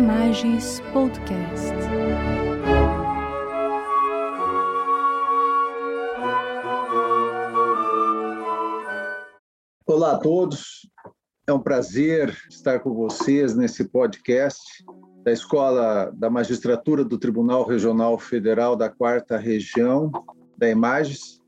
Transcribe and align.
Imagens 0.00 0.80
Podcast. 0.94 1.74
Olá 9.84 10.12
a 10.12 10.18
todos, 10.18 10.88
é 11.46 11.52
um 11.52 11.60
prazer 11.60 12.34
estar 12.48 12.80
com 12.80 12.94
vocês 12.94 13.54
nesse 13.54 13.84
podcast 13.90 14.62
da 15.22 15.32
Escola 15.32 16.10
da 16.14 16.30
Magistratura 16.30 17.04
do 17.04 17.18
Tribunal 17.18 17.66
Regional 17.66 18.18
Federal 18.18 18.74
da 18.74 18.88
Quarta 18.88 19.36
Região 19.36 20.10
da 20.56 20.70
Imagens 20.70 21.39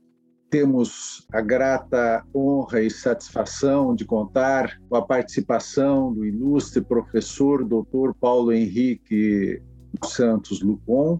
temos 0.53 1.27
a 1.33 1.41
grata 1.41 2.23
honra 2.35 2.83
e 2.83 2.91
satisfação 2.91 3.95
de 3.95 4.05
contar 4.05 4.79
com 4.87 4.97
a 4.97 5.01
participação 5.01 6.13
do 6.13 6.27
ilustre 6.27 6.83
professor 6.83 7.65
Dr. 7.65 8.13
Paulo 8.21 8.53
Henrique 8.53 9.63
Santos 10.05 10.61
Lucon. 10.61 11.19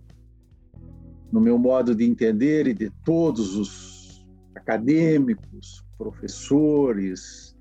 No 1.33 1.41
meu 1.41 1.59
modo 1.59 1.95
de 1.95 2.05
entender 2.05 2.67
e 2.67 2.75
de 2.75 2.91
todos 3.07 3.57
os 3.57 4.23
acadêmicos, 4.55 5.83
professores, 5.97 7.57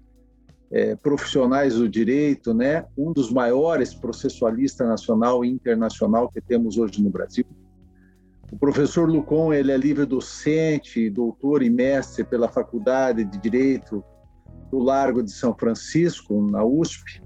é, 0.70 0.98
profissionais 0.98 1.76
do 1.76 1.88
direito, 1.88 2.54
né, 2.54 2.86
um 2.98 3.14
dos 3.14 3.32
maiores 3.32 3.94
processualistas 3.94 4.86
nacional 4.86 5.46
e 5.46 5.50
internacional 5.50 6.28
que 6.28 6.42
temos 6.42 6.78
hoje 6.78 7.02
no 7.02 7.10
Brasil. 7.10 7.46
O 8.52 8.58
professor 8.58 9.10
Lucon 9.10 9.54
ele 9.54 9.72
é 9.72 9.78
livre 9.78 10.05
docente, 10.05 11.10
doutor 11.10 11.64
e 11.64 11.70
mestre 11.70 12.21
pela 12.21 12.49
Faculdade 12.49 13.24
de 13.24 13.38
Direito 13.38 14.04
do 14.70 14.77
Largo 14.77 15.24
de 15.24 15.32
São 15.32 15.55
Francisco, 15.55 16.41
na 16.52 16.63
USP, 16.63 17.24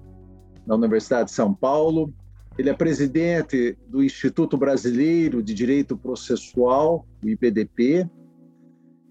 na 0.68 0.76
Universidade 0.76 1.30
de 1.30 1.36
São 1.36 1.52
Paulo. 1.52 2.14
Ele 2.60 2.70
é 2.70 2.74
presidente 2.74 3.76
do 3.88 4.04
Instituto 4.04 4.56
Brasileiro 4.56 5.42
de 5.42 5.56
Direito 5.56 5.98
Processual, 5.98 7.08
o 7.24 7.28
IBDP. 7.28 8.08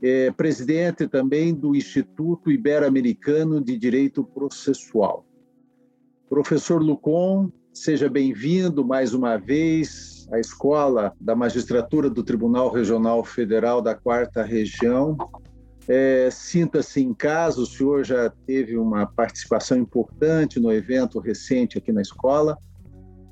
É 0.00 0.30
presidente 0.30 1.08
também 1.08 1.52
do 1.52 1.74
Instituto 1.74 2.50
Ibero-Americano 2.50 3.60
de 3.60 3.76
Direito 3.76 4.22
Processual. 4.22 5.26
Professor 6.28 6.80
Lucon, 6.80 7.50
seja 7.72 8.08
bem-vindo 8.08 8.84
mais 8.84 9.14
uma 9.14 9.36
vez 9.36 10.13
a 10.32 10.38
escola 10.38 11.12
da 11.20 11.34
magistratura 11.34 12.08
do 12.08 12.22
Tribunal 12.22 12.70
Regional 12.70 13.24
Federal 13.24 13.80
da 13.80 13.94
Quarta 13.94 14.42
Região. 14.42 15.16
É, 15.86 16.28
Sinta-se 16.30 17.02
em 17.02 17.12
casa, 17.12 17.60
o 17.60 17.66
senhor 17.66 18.04
já 18.04 18.30
teve 18.46 18.76
uma 18.76 19.06
participação 19.06 19.76
importante 19.76 20.58
no 20.58 20.72
evento 20.72 21.18
recente 21.18 21.76
aqui 21.76 21.92
na 21.92 22.00
escola 22.00 22.56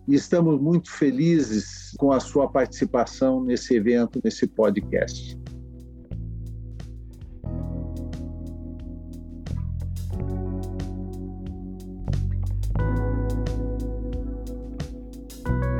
e 0.07 0.15
estamos 0.15 0.61
muito 0.61 0.91
felizes 0.91 1.95
com 1.99 2.13
a 2.13 2.21
sua 2.21 2.49
participação 2.49 3.43
nesse 3.43 3.75
evento, 3.75 4.21
nesse 4.23 4.47
podcast. 4.47 5.41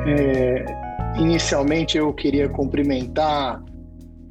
É, 0.05 0.82
Inicialmente 1.19 1.97
eu 1.97 2.11
queria 2.13 2.49
cumprimentar 2.49 3.63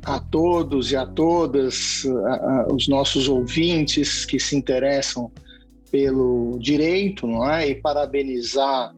a 0.05 0.19
todos 0.19 0.91
e 0.91 0.97
a 0.97 1.06
todas 1.06 2.05
a, 2.27 2.34
a, 2.34 2.75
os 2.75 2.88
nossos 2.88 3.28
ouvintes 3.28 4.25
que 4.25 4.38
se 4.41 4.56
interessam 4.56 5.30
pelo 5.91 6.59
direito, 6.59 7.26
não 7.26 7.48
é? 7.48 7.69
E 7.69 7.75
parabenizar 7.76 8.94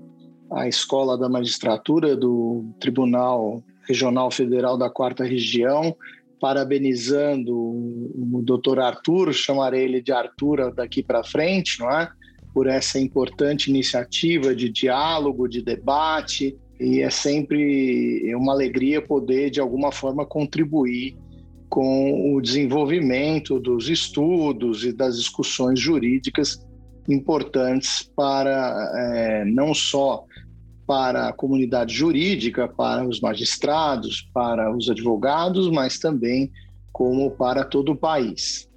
a 0.53 0.69
Escola 0.69 1.19
da 1.19 1.28
Magistratura 1.28 2.17
do 2.17 2.65
Tribunal 2.81 3.62
Regional 3.87 4.31
Federal 4.31 4.78
da 4.78 4.89
Quarta 4.89 5.25
Região, 5.25 5.94
parabenizando 6.41 7.55
o, 7.55 8.41
doutor 8.43 8.81
Arthur, 8.81 9.33
chamarei 9.34 9.84
ele 9.84 10.00
de 10.00 10.12
Arthur 10.12 10.73
daqui 10.75 11.03
para 11.03 11.25
frente, 11.25 11.81
não 11.81 11.91
é? 11.91 12.09
Por 12.53 12.67
essa 12.67 12.99
importante 12.99 13.69
iniciativa 13.69 14.55
de 14.55 14.69
diálogo, 14.71 15.49
de 15.49 15.61
debate, 15.61 16.56
e 16.84 17.00
é 17.00 17.09
sempre 17.09 18.34
uma 18.34 18.53
alegria 18.53 19.00
poder, 19.00 19.49
de 19.49 19.59
alguma 19.59 19.91
forma, 19.91 20.27
contribuir 20.27 21.17
com 21.69 22.34
o 22.34 22.41
desenvolvimento 22.43 23.59
dos 23.59 23.89
estudos 23.89 24.84
e 24.84 24.93
das 24.93 25.17
discussões 25.17 25.81
jurídicas 25.81 26.65
importantes 27.09 28.03
para 28.15 28.93
é, 28.97 29.44
não 29.47 29.73
só 29.75 30.25
para 30.87 31.28
a 31.28 31.33
comunidade 31.33 31.94
jurídica, 31.94 32.69
para 32.69 33.06
os 33.06 33.19
magistrados, 33.21 34.28
para 34.34 34.71
os 34.77 34.91
advogados, 34.91 35.71
mas 35.71 35.99
também 35.99 36.53
como 36.93 37.31
para 37.31 37.65
todo 37.65 37.93
o 37.93 37.97
país. 37.97 38.69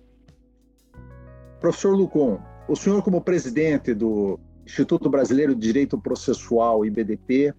Professor 1.59 1.95
Lucon, 1.95 2.39
o 2.69 2.75
senhor 2.75 3.03
como 3.03 3.21
presidente 3.21 3.93
do 3.93 4.39
Instituto 4.65 5.09
Brasileiro 5.09 5.53
de 5.53 5.61
Direito 5.61 5.97
Processual, 5.97 6.85
IBDP, 6.85 7.53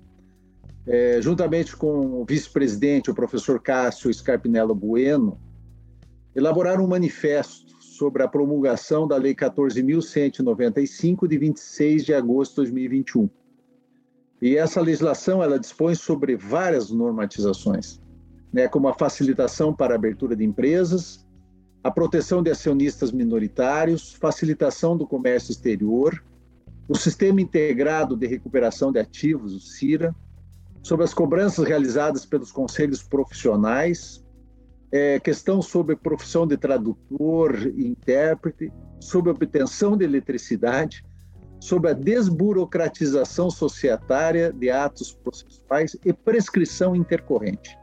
é, 0.88 1.20
juntamente 1.20 1.76
com 1.76 2.22
o 2.22 2.24
vice-presidente, 2.24 3.10
o 3.10 3.14
professor 3.14 3.60
Cássio 3.60 4.12
Scarpinello 4.12 4.74
Bueno, 4.74 5.38
elaboraram 6.34 6.82
um 6.84 6.88
manifesto 6.88 7.76
sobre 7.82 8.22
a 8.22 8.28
promulgação 8.28 9.06
da 9.06 9.16
Lei 9.16 9.34
14.195, 9.34 11.28
de 11.28 11.36
26 11.36 12.06
de 12.06 12.14
agosto 12.14 12.52
de 12.52 12.70
2021. 12.72 13.28
E 14.40 14.56
essa 14.56 14.80
legislação 14.80 15.42
ela 15.42 15.58
dispõe 15.58 15.94
sobre 15.94 16.36
várias 16.36 16.90
normatizações, 16.90 18.00
né, 18.50 18.66
como 18.66 18.88
a 18.88 18.94
facilitação 18.94 19.74
para 19.74 19.92
a 19.94 19.96
abertura 19.96 20.34
de 20.34 20.44
empresas, 20.44 21.26
a 21.84 21.90
proteção 21.90 22.42
de 22.42 22.50
acionistas 22.50 23.12
minoritários, 23.12 24.14
facilitação 24.14 24.96
do 24.96 25.06
comércio 25.06 25.52
exterior, 25.52 26.24
o 26.88 26.96
Sistema 26.96 27.42
Integrado 27.42 28.16
de 28.16 28.26
Recuperação 28.26 28.90
de 28.90 28.98
Ativos, 28.98 29.54
o 29.54 29.60
CIRA, 29.60 30.16
sobre 30.82 31.04
as 31.04 31.12
cobranças 31.12 31.66
realizadas 31.66 32.24
pelos 32.24 32.52
conselhos 32.52 33.02
profissionais, 33.02 34.24
é, 34.90 35.20
questão 35.20 35.60
sobre 35.60 35.96
profissão 35.96 36.46
de 36.46 36.56
tradutor 36.56 37.54
e 37.76 37.86
intérprete, 37.86 38.72
sobre 39.00 39.30
obtenção 39.30 39.96
de 39.96 40.04
eletricidade, 40.04 41.04
sobre 41.60 41.90
a 41.90 41.92
desburocratização 41.92 43.50
societária 43.50 44.52
de 44.52 44.70
atos 44.70 45.12
processuais 45.12 45.96
e 46.04 46.12
prescrição 46.12 46.94
intercorrente. 46.94 47.76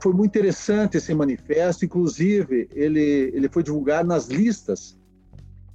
Foi 0.00 0.12
muito 0.12 0.36
interessante 0.36 0.96
esse 0.96 1.14
manifesto, 1.14 1.84
inclusive 1.84 2.68
ele, 2.72 3.32
ele 3.34 3.48
foi 3.48 3.62
divulgado 3.62 4.08
nas 4.08 4.28
listas 4.28 4.98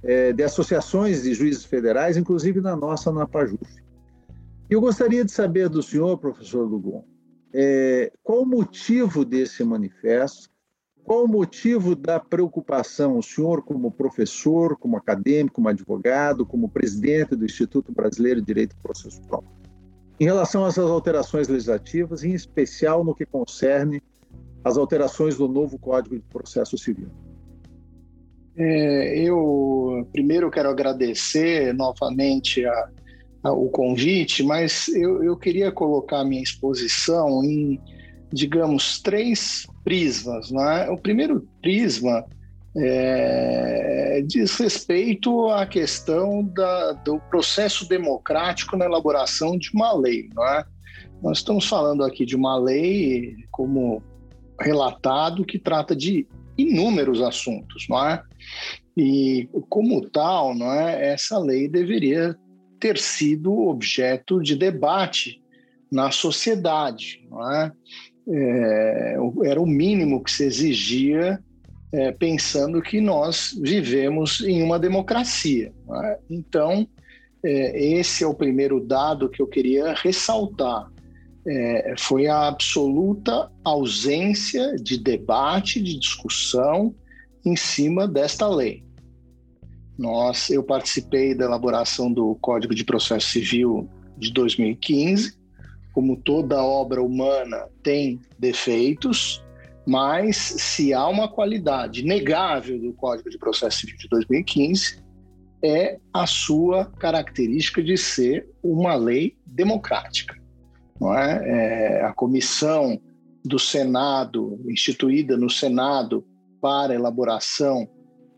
é, 0.02 0.32
de 0.32 0.42
associações 0.42 1.22
de 1.22 1.34
juízes 1.34 1.64
federais, 1.64 2.16
inclusive 2.16 2.60
na 2.60 2.74
nossa, 2.74 3.12
na 3.12 3.26
PAJUF. 3.26 3.60
Eu 4.70 4.80
gostaria 4.80 5.24
de 5.24 5.32
saber 5.32 5.68
do 5.68 5.82
senhor, 5.82 6.16
professor 6.16 6.64
Lugon, 6.64 7.04
é, 7.52 8.12
qual 8.22 8.42
o 8.42 8.46
motivo 8.46 9.24
desse 9.24 9.64
manifesto, 9.64 10.48
qual 11.02 11.24
o 11.24 11.28
motivo 11.28 11.96
da 11.96 12.20
preocupação, 12.20 13.18
o 13.18 13.22
senhor 13.22 13.64
como 13.64 13.90
professor, 13.90 14.78
como 14.78 14.96
acadêmico, 14.96 15.56
como 15.56 15.68
advogado, 15.68 16.46
como 16.46 16.68
presidente 16.68 17.34
do 17.34 17.44
Instituto 17.44 17.90
Brasileiro 17.90 18.38
de 18.38 18.46
Direito 18.46 18.76
Processual, 18.76 19.42
em 20.20 20.24
relação 20.24 20.64
a 20.64 20.68
essas 20.68 20.88
alterações 20.88 21.48
legislativas, 21.48 22.22
em 22.22 22.32
especial 22.32 23.02
no 23.02 23.12
que 23.12 23.26
concerne 23.26 24.00
as 24.62 24.76
alterações 24.76 25.36
do 25.36 25.48
novo 25.48 25.80
Código 25.80 26.14
de 26.14 26.22
Processo 26.22 26.78
Civil? 26.78 27.08
É, 28.56 29.18
eu 29.18 30.06
primeiro 30.12 30.48
quero 30.48 30.68
agradecer 30.68 31.72
novamente 31.74 32.64
a, 32.64 32.90
o 33.44 33.68
convite, 33.70 34.42
mas 34.42 34.88
eu, 34.88 35.22
eu 35.22 35.36
queria 35.36 35.72
colocar 35.72 36.24
minha 36.24 36.42
exposição 36.42 37.42
em, 37.42 37.80
digamos, 38.32 39.00
três 39.00 39.66
prismas. 39.82 40.50
Né? 40.50 40.90
O 40.90 40.98
primeiro 40.98 41.48
prisma 41.62 42.24
é, 42.76 44.22
diz 44.26 44.56
respeito 44.56 45.48
à 45.48 45.66
questão 45.66 46.44
da, 46.44 46.92
do 46.92 47.18
processo 47.30 47.88
democrático 47.88 48.76
na 48.76 48.84
elaboração 48.84 49.56
de 49.56 49.70
uma 49.72 49.92
lei. 49.96 50.28
Não 50.34 50.46
é? 50.46 50.64
Nós 51.22 51.38
estamos 51.38 51.66
falando 51.66 52.04
aqui 52.04 52.24
de 52.24 52.36
uma 52.36 52.58
lei, 52.58 53.36
como 53.50 54.02
relatado, 54.60 55.44
que 55.44 55.58
trata 55.58 55.96
de 55.96 56.26
inúmeros 56.56 57.22
assuntos, 57.22 57.86
não 57.88 58.06
é? 58.06 58.22
E 58.96 59.48
como 59.68 60.00
tal, 60.08 60.54
não 60.54 60.70
é? 60.72 61.12
Essa 61.12 61.38
lei 61.38 61.68
deveria 61.68 62.36
ter 62.80 62.98
sido 62.98 63.68
objeto 63.68 64.42
de 64.42 64.56
debate 64.56 65.40
na 65.92 66.10
sociedade. 66.10 67.22
É? 67.52 67.72
É, 68.32 69.16
era 69.44 69.60
o 69.60 69.66
mínimo 69.66 70.22
que 70.24 70.30
se 70.30 70.44
exigia, 70.44 71.38
é, 71.92 72.12
pensando 72.12 72.80
que 72.80 73.00
nós 73.00 73.58
vivemos 73.60 74.40
em 74.40 74.62
uma 74.62 74.78
democracia. 74.78 75.72
É? 76.04 76.18
Então, 76.30 76.88
é, 77.44 77.98
esse 77.98 78.24
é 78.24 78.26
o 78.26 78.34
primeiro 78.34 78.80
dado 78.80 79.28
que 79.28 79.42
eu 79.42 79.46
queria 79.46 79.94
ressaltar. 79.94 80.90
É, 81.46 81.94
foi 81.98 82.26
a 82.26 82.48
absoluta 82.48 83.50
ausência 83.64 84.76
de 84.76 84.98
debate, 84.98 85.82
de 85.82 85.98
discussão 85.98 86.94
em 87.44 87.56
cima 87.56 88.06
desta 88.06 88.46
lei. 88.46 88.84
Nós, 90.00 90.48
eu 90.48 90.62
participei 90.62 91.34
da 91.34 91.44
elaboração 91.44 92.10
do 92.10 92.34
Código 92.36 92.74
de 92.74 92.86
Processo 92.86 93.32
Civil 93.32 93.86
de 94.16 94.32
2015. 94.32 95.38
Como 95.92 96.16
toda 96.16 96.64
obra 96.64 97.02
humana 97.02 97.68
tem 97.82 98.18
defeitos, 98.38 99.44
mas 99.86 100.38
se 100.38 100.94
há 100.94 101.06
uma 101.06 101.28
qualidade 101.28 102.02
negável 102.02 102.80
do 102.80 102.94
Código 102.94 103.28
de 103.28 103.36
Processo 103.36 103.80
Civil 103.80 103.98
de 103.98 104.08
2015, 104.08 105.02
é 105.62 105.98
a 106.14 106.26
sua 106.26 106.86
característica 106.86 107.82
de 107.82 107.98
ser 107.98 108.48
uma 108.62 108.94
lei 108.94 109.36
democrática. 109.44 110.34
Não 110.98 111.14
é? 111.14 111.98
é 111.98 112.04
a 112.04 112.14
comissão 112.14 112.98
do 113.44 113.58
Senado, 113.58 114.58
instituída 114.66 115.36
no 115.36 115.50
Senado 115.50 116.24
para 116.58 116.94
elaboração 116.94 117.86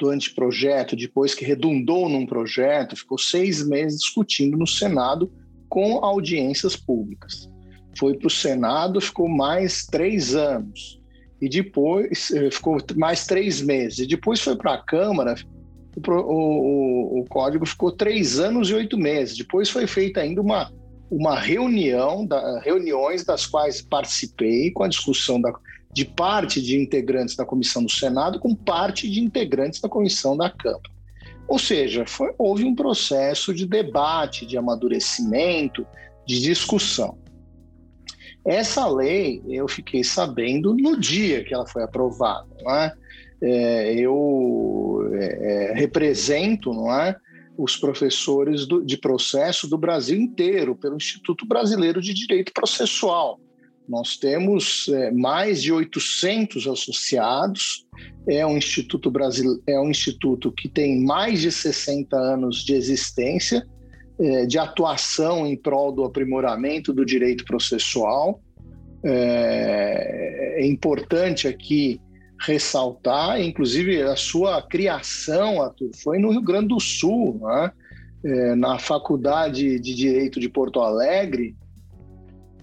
do 0.02 0.10
anteprojeto, 0.10 0.96
depois 0.96 1.32
que 1.32 1.44
redundou 1.44 2.08
num 2.08 2.26
projeto, 2.26 2.96
ficou 2.96 3.16
seis 3.16 3.64
meses 3.64 4.00
discutindo 4.00 4.58
no 4.58 4.66
Senado 4.66 5.32
com 5.68 6.04
audiências 6.04 6.74
públicas. 6.74 7.48
Foi 7.96 8.16
para 8.16 8.26
o 8.26 8.30
Senado, 8.30 9.00
ficou 9.00 9.28
mais 9.28 9.86
três 9.86 10.34
anos. 10.34 11.00
E 11.40 11.48
depois 11.48 12.32
eh, 12.32 12.50
ficou 12.50 12.78
mais 12.96 13.26
três 13.26 13.62
meses. 13.62 14.00
E 14.00 14.06
depois 14.06 14.40
foi 14.40 14.56
para 14.56 14.74
a 14.74 14.82
Câmara, 14.82 15.36
o, 15.96 16.10
o, 16.10 17.20
o, 17.20 17.24
código 17.28 17.64
ficou 17.64 17.92
três 17.92 18.40
anos 18.40 18.70
e 18.70 18.74
oito 18.74 18.98
meses. 18.98 19.36
Depois 19.36 19.70
foi 19.70 19.86
feita 19.86 20.20
ainda 20.20 20.40
uma, 20.40 20.72
uma 21.08 21.38
reunião, 21.38 22.26
da, 22.26 22.58
reuniões 22.58 23.24
das 23.24 23.46
quais 23.46 23.80
participei 23.80 24.72
com 24.72 24.82
a 24.82 24.88
discussão 24.88 25.40
da, 25.40 25.52
de 25.92 26.04
parte 26.04 26.60
de 26.60 26.78
integrantes 26.78 27.36
da 27.36 27.44
comissão 27.44 27.84
do 27.84 27.90
Senado 27.90 28.40
com 28.40 28.54
parte 28.54 29.10
de 29.10 29.20
integrantes 29.20 29.80
da 29.80 29.88
comissão 29.88 30.36
da 30.36 30.48
Câmara. 30.48 30.90
Ou 31.46 31.58
seja, 31.58 32.06
foi, 32.06 32.32
houve 32.38 32.64
um 32.64 32.74
processo 32.74 33.52
de 33.52 33.66
debate, 33.66 34.46
de 34.46 34.56
amadurecimento, 34.56 35.86
de 36.26 36.40
discussão. 36.40 37.18
Essa 38.44 38.88
lei 38.88 39.42
eu 39.46 39.68
fiquei 39.68 40.02
sabendo 40.02 40.74
no 40.74 40.98
dia 40.98 41.44
que 41.44 41.54
ela 41.54 41.66
foi 41.66 41.82
aprovada. 41.82 42.48
Não 42.62 42.74
é? 42.74 42.92
É, 43.44 43.94
eu 43.94 45.10
é, 45.12 45.70
é 45.70 45.74
represento 45.74 46.72
não 46.72 46.92
é, 46.92 47.16
os 47.56 47.76
professores 47.76 48.66
do, 48.66 48.84
de 48.84 48.96
processo 48.96 49.68
do 49.68 49.76
Brasil 49.76 50.18
inteiro, 50.18 50.74
pelo 50.74 50.96
Instituto 50.96 51.46
Brasileiro 51.46 52.00
de 52.00 52.14
Direito 52.14 52.52
Processual. 52.52 53.38
Nós 53.88 54.16
temos 54.16 54.88
é, 54.88 55.10
mais 55.10 55.62
de 55.62 55.72
800 55.72 56.66
associados. 56.66 57.86
É 58.28 58.46
um 58.46 58.56
instituto 58.56 59.10
brasileiro, 59.10 59.62
é 59.66 59.78
um 59.78 59.90
instituto 59.90 60.52
que 60.52 60.68
tem 60.68 61.04
mais 61.04 61.40
de 61.40 61.50
60 61.50 62.16
anos 62.16 62.64
de 62.64 62.74
existência, 62.74 63.66
é, 64.20 64.46
de 64.46 64.58
atuação 64.58 65.46
em 65.46 65.56
prol 65.56 65.92
do 65.92 66.04
aprimoramento 66.04 66.92
do 66.92 67.04
direito 67.04 67.44
processual. 67.44 68.40
É, 69.04 70.62
é 70.62 70.66
importante 70.66 71.48
aqui 71.48 72.00
ressaltar, 72.40 73.40
inclusive 73.40 74.02
a 74.02 74.16
sua 74.16 74.62
criação, 74.62 75.62
Arthur, 75.62 75.90
foi 76.02 76.18
no 76.18 76.30
Rio 76.30 76.42
Grande 76.42 76.68
do 76.68 76.80
Sul, 76.80 77.40
né? 77.40 77.72
é, 78.24 78.54
na 78.54 78.78
Faculdade 78.78 79.78
de 79.78 79.94
Direito 79.94 80.38
de 80.38 80.48
Porto 80.48 80.80
Alegre, 80.80 81.56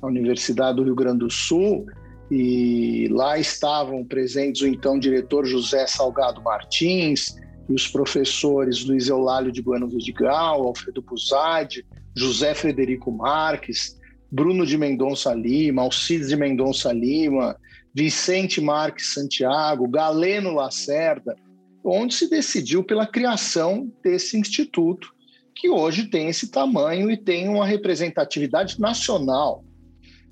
a 0.02 0.08
Universidade 0.08 0.78
do 0.78 0.84
Rio 0.84 0.96
Grande 0.96 1.20
do 1.20 1.30
Sul, 1.30 1.86
e 2.32 3.08
lá 3.10 3.40
estavam 3.40 4.04
presentes 4.06 4.62
o 4.62 4.68
então 4.68 5.00
diretor 5.00 5.46
José 5.46 5.88
Salgado 5.88 6.42
Martins 6.42 7.36
e 7.68 7.74
os 7.74 7.88
professores 7.88 8.86
Luiz 8.86 9.10
Eulálio 9.10 9.52
de 9.52 9.62
Bueno 9.62 9.88
Vidigal, 9.88 10.62
Alfredo 10.62 11.02
Puzade, 11.02 11.86
José 12.16 12.54
Frederico 12.54 13.12
Marques, 13.12 13.98
Bruno 14.32 14.66
de 14.66 14.78
Mendonça 14.78 15.34
Lima, 15.34 15.82
Alcides 15.82 16.30
de 16.30 16.36
Mendonça 16.36 16.94
Lima, 16.94 17.56
Vicente 17.94 18.62
Marques 18.62 19.14
Santiago, 19.14 19.88
Galeno 19.88 20.54
Lacerda, 20.54 21.36
onde 21.84 22.14
se 22.14 22.30
decidiu 22.30 22.84
pela 22.84 23.08
criação 23.08 23.92
desse 24.04 24.38
instituto, 24.38 25.12
que 25.56 25.70
hoje 25.70 26.08
tem 26.08 26.28
esse 26.28 26.50
tamanho 26.50 27.10
e 27.10 27.18
tem 27.18 27.50
uma 27.50 27.66
representatividade 27.66 28.80
nacional 28.80 29.64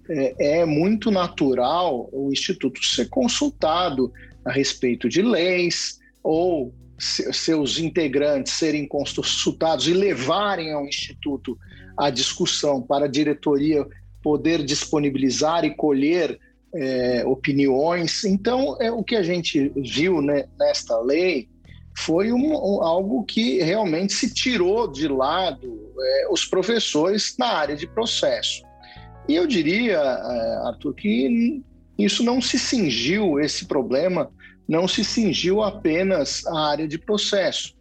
é, 0.09 0.59
é 0.59 0.65
muito 0.65 1.11
natural 1.11 2.09
o 2.11 2.31
Instituto 2.31 2.83
ser 2.83 3.09
consultado 3.09 4.11
a 4.45 4.51
respeito 4.51 5.09
de 5.09 5.21
leis 5.21 5.99
ou 6.23 6.73
seus 6.99 7.77
integrantes 7.77 8.53
serem 8.53 8.87
consultados 8.87 9.87
e 9.87 9.93
levarem 9.93 10.71
ao 10.73 10.85
Instituto 10.85 11.57
a 11.97 12.09
discussão 12.09 12.81
para 12.81 13.05
a 13.05 13.09
diretoria 13.09 13.85
poder 14.23 14.63
disponibilizar 14.63 15.63
e 15.63 15.75
colher 15.75 16.39
é, 16.73 17.23
opiniões. 17.25 18.23
Então, 18.23 18.77
é, 18.79 18.91
o 18.91 19.03
que 19.03 19.15
a 19.15 19.23
gente 19.23 19.71
viu 19.75 20.21
né, 20.21 20.45
nesta 20.59 20.99
lei 20.99 21.47
foi 21.97 22.31
um, 22.31 22.53
um, 22.53 22.83
algo 22.83 23.23
que 23.23 23.61
realmente 23.61 24.13
se 24.13 24.33
tirou 24.33 24.87
de 24.91 25.07
lado 25.07 25.93
é, 25.99 26.27
os 26.29 26.45
professores 26.45 27.35
na 27.39 27.47
área 27.47 27.75
de 27.75 27.87
processo. 27.87 28.66
E 29.27 29.35
eu 29.35 29.45
diria, 29.45 29.97
é, 29.97 30.67
Arthur, 30.67 30.93
que 30.93 31.61
isso 31.97 32.23
não 32.23 32.41
se 32.41 32.57
cingiu, 32.57 33.39
esse 33.39 33.65
problema 33.65 34.31
não 34.67 34.87
se 34.87 35.03
cingiu 35.03 35.61
apenas 35.61 36.45
à 36.45 36.69
área 36.69 36.87
de 36.87 36.97
processo, 36.97 37.75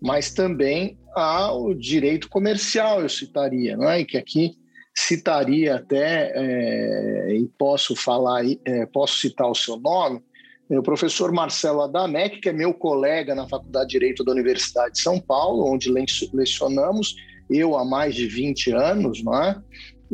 mas 0.00 0.32
também 0.32 0.98
ao 1.14 1.74
direito 1.74 2.28
comercial, 2.28 3.02
eu 3.02 3.08
citaria, 3.08 3.76
não 3.76 3.88
é? 3.88 4.00
E 4.00 4.04
que 4.04 4.16
aqui 4.16 4.52
citaria 4.94 5.76
até, 5.76 6.32
é, 6.34 7.34
e 7.34 7.48
posso 7.58 7.94
falar, 7.94 8.42
é, 8.64 8.86
posso 8.86 9.18
citar 9.18 9.48
o 9.48 9.54
seu 9.54 9.76
nome, 9.76 10.22
o 10.68 10.82
professor 10.82 11.32
Marcelo 11.32 11.82
Adamec, 11.82 12.40
que 12.40 12.48
é 12.48 12.52
meu 12.52 12.72
colega 12.72 13.34
na 13.34 13.48
Faculdade 13.48 13.88
de 13.88 13.98
Direito 13.98 14.22
da 14.22 14.30
Universidade 14.30 14.94
de 14.94 15.00
São 15.00 15.18
Paulo, 15.20 15.64
onde 15.64 15.90
lecionamos, 16.32 17.16
eu 17.50 17.76
há 17.76 17.84
mais 17.84 18.14
de 18.14 18.26
20 18.26 18.70
anos, 18.72 19.22
não 19.22 19.34
é? 19.42 19.60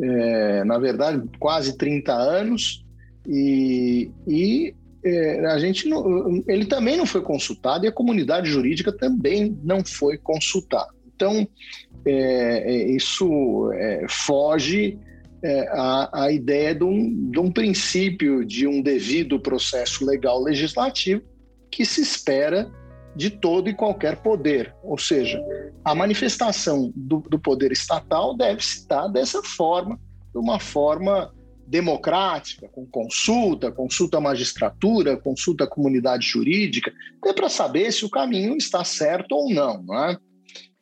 É, 0.01 0.63
na 0.63 0.77
verdade, 0.77 1.23
quase 1.39 1.77
30 1.77 2.13
anos, 2.13 2.85
e, 3.25 4.11
e 4.27 4.75
é, 5.03 5.45
a 5.47 5.59
gente 5.59 5.87
não, 5.87 6.43
ele 6.47 6.65
também 6.65 6.97
não 6.97 7.05
foi 7.05 7.21
consultado 7.21 7.85
e 7.85 7.87
a 7.87 7.91
comunidade 7.91 8.49
jurídica 8.49 8.91
também 8.91 9.57
não 9.63 9.83
foi 9.83 10.17
consultada. 10.17 10.91
Então, 11.15 11.47
é, 12.05 12.71
é 12.71 12.89
isso 12.89 13.71
é, 13.73 14.05
foge 14.07 14.97
é, 15.43 15.67
à, 15.69 16.23
à, 16.25 16.31
ideia 16.31 16.73
de 16.75 16.83
um, 16.83 17.31
de 17.31 17.39
um 17.39 17.51
princípio 17.51 18.45
de 18.45 18.67
um 18.67 18.81
devido 18.81 19.39
processo 19.39 20.05
legal 20.05 20.41
legislativo 20.41 21.21
que 21.71 21.85
se 21.85 22.01
espera 22.01 22.71
de 23.17 23.31
todo 23.31 23.67
e 23.67 23.73
qualquer 23.73 24.17
poder. 24.17 24.73
Ou 24.83 24.97
seja, 24.97 25.41
a 25.83 25.95
manifestação 25.95 26.93
do, 26.95 27.19
do 27.21 27.39
poder 27.39 27.71
estatal 27.71 28.37
deve 28.37 28.63
se 28.63 28.87
dessa 29.11 29.41
forma, 29.41 29.99
de 30.31 30.37
uma 30.39 30.59
forma 30.59 31.33
democrática, 31.67 32.69
com 32.69 32.85
consulta, 32.85 33.71
consulta 33.71 34.17
à 34.17 34.21
magistratura, 34.21 35.17
consulta 35.17 35.65
à 35.65 35.67
comunidade 35.67 36.25
jurídica, 36.25 36.93
até 37.21 37.33
para 37.33 37.49
saber 37.49 37.91
se 37.91 38.05
o 38.05 38.09
caminho 38.09 38.55
está 38.55 38.83
certo 38.83 39.33
ou 39.33 39.53
não. 39.53 39.83
não 39.83 40.05
é? 40.05 40.17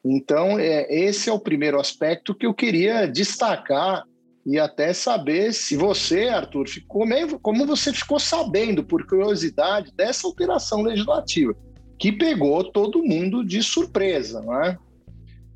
Então, 0.03 0.59
é, 0.59 0.85
esse 0.93 1.29
é 1.29 1.33
o 1.33 1.39
primeiro 1.39 1.79
aspecto 1.79 2.35
que 2.35 2.45
eu 2.45 2.53
queria 2.53 3.07
destacar 3.07 4.03
e 4.45 4.59
até 4.59 4.93
saber 4.93 5.51
se 5.53 5.75
você, 5.75 6.27
Arthur, 6.27 6.67
ficou 6.67 7.03
meio, 7.03 7.39
como 7.39 7.65
você 7.65 7.91
ficou 7.91 8.19
sabendo, 8.19 8.83
por 8.83 9.07
curiosidade, 9.07 9.91
dessa 9.95 10.27
alteração 10.27 10.83
legislativa 10.83 11.55
que 11.97 12.11
pegou 12.11 12.63
todo 12.63 13.03
mundo 13.03 13.43
de 13.43 13.63
surpresa, 13.63 14.41
não 14.41 14.61
é? 14.63 14.77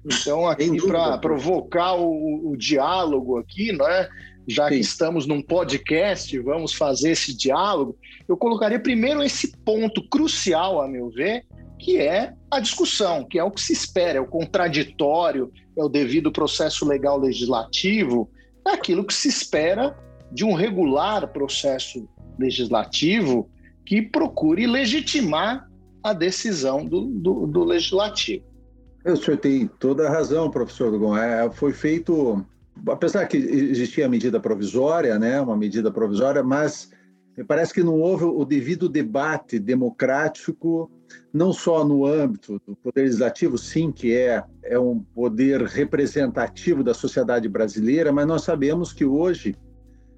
Então, 0.05 0.47
aqui 0.47 0.81
para 0.87 1.17
provocar 1.17 1.95
o, 1.95 2.51
o, 2.51 2.57
diálogo 2.57 3.37
aqui, 3.37 3.71
não 3.71 3.87
é? 3.87 4.09
já 4.49 4.67
Sim. 4.67 4.75
que 4.75 4.79
estamos 4.79 5.27
num 5.27 5.41
podcast, 5.41 6.37
vamos 6.39 6.73
fazer 6.73 7.11
esse 7.11 7.35
diálogo, 7.37 7.95
eu 8.27 8.35
colocaria 8.35 8.79
primeiro 8.79 9.21
esse 9.21 9.55
ponto 9.57 10.01
crucial, 10.09 10.81
a 10.81 10.87
meu 10.87 11.09
ver, 11.09 11.45
que 11.77 11.97
é 11.97 12.33
a 12.49 12.59
discussão, 12.59 13.23
que 13.23 13.37
é 13.37 13.43
o 13.43 13.51
que 13.51 13.61
se 13.61 13.73
espera, 13.73 14.17
é 14.17 14.21
o 14.21 14.25
contraditório, 14.25 15.51
é 15.77 15.83
o 15.83 15.87
devido 15.87 16.31
processo 16.31 16.85
legal 16.85 17.19
legislativo, 17.19 18.29
é 18.67 18.71
aquilo 18.71 19.05
que 19.05 19.13
se 19.13 19.27
espera 19.27 19.95
de 20.31 20.43
um 20.43 20.53
regular 20.53 21.27
processo 21.27 22.09
legislativo 22.37 23.49
que 23.85 24.01
procure 24.01 24.65
legitimar 24.65 25.68
a 26.03 26.13
decisão 26.13 26.85
do, 26.85 27.05
do, 27.05 27.47
do 27.47 27.63
legislativo. 27.63 28.45
O 29.05 29.15
senhor 29.15 29.37
tem 29.37 29.67
toda 29.67 30.07
a 30.07 30.11
razão, 30.11 30.51
professor 30.51 30.91
Dugon. 30.91 31.15
É, 31.15 31.49
foi 31.51 31.71
feito, 31.71 32.45
apesar 32.87 33.25
que 33.27 33.37
existia 33.37 34.05
a 34.05 34.09
medida 34.09 34.39
provisória, 34.39 35.17
né, 35.17 35.39
uma 35.39 35.55
medida 35.55 35.91
provisória, 35.91 36.43
mas 36.43 36.91
me 37.37 37.43
parece 37.43 37.73
que 37.73 37.81
não 37.81 38.01
houve 38.01 38.25
o 38.25 38.43
devido 38.43 38.89
debate 38.89 39.57
democrático, 39.57 40.91
não 41.31 41.53
só 41.53 41.85
no 41.85 42.05
âmbito 42.05 42.61
do 42.67 42.75
Poder 42.75 43.03
Legislativo, 43.03 43.57
sim, 43.57 43.91
que 43.93 44.13
é, 44.13 44.43
é 44.63 44.77
um 44.77 44.99
poder 44.99 45.61
representativo 45.63 46.83
da 46.83 46.93
sociedade 46.93 47.47
brasileira, 47.47 48.11
mas 48.11 48.27
nós 48.27 48.43
sabemos 48.43 48.91
que 48.91 49.05
hoje, 49.05 49.55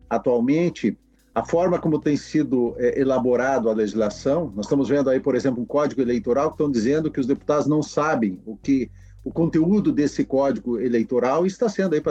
atualmente, 0.09 0.97
a 1.33 1.45
forma 1.45 1.79
como 1.79 1.99
tem 1.99 2.17
sido 2.17 2.75
é, 2.77 2.99
elaborado 2.99 3.69
a 3.69 3.73
legislação, 3.73 4.51
nós 4.55 4.65
estamos 4.65 4.89
vendo 4.89 5.09
aí, 5.09 5.19
por 5.19 5.35
exemplo, 5.35 5.61
um 5.61 5.65
código 5.65 6.01
eleitoral 6.01 6.49
que 6.49 6.55
estão 6.55 6.69
dizendo 6.69 7.09
que 7.09 7.19
os 7.19 7.27
deputados 7.27 7.67
não 7.67 7.81
sabem 7.81 8.39
o 8.45 8.57
que 8.57 8.91
o 9.23 9.31
conteúdo 9.31 9.91
desse 9.91 10.25
código 10.25 10.79
eleitoral 10.79 11.45
está 11.45 11.69
sendo 11.69 11.93
aí 11.93 12.01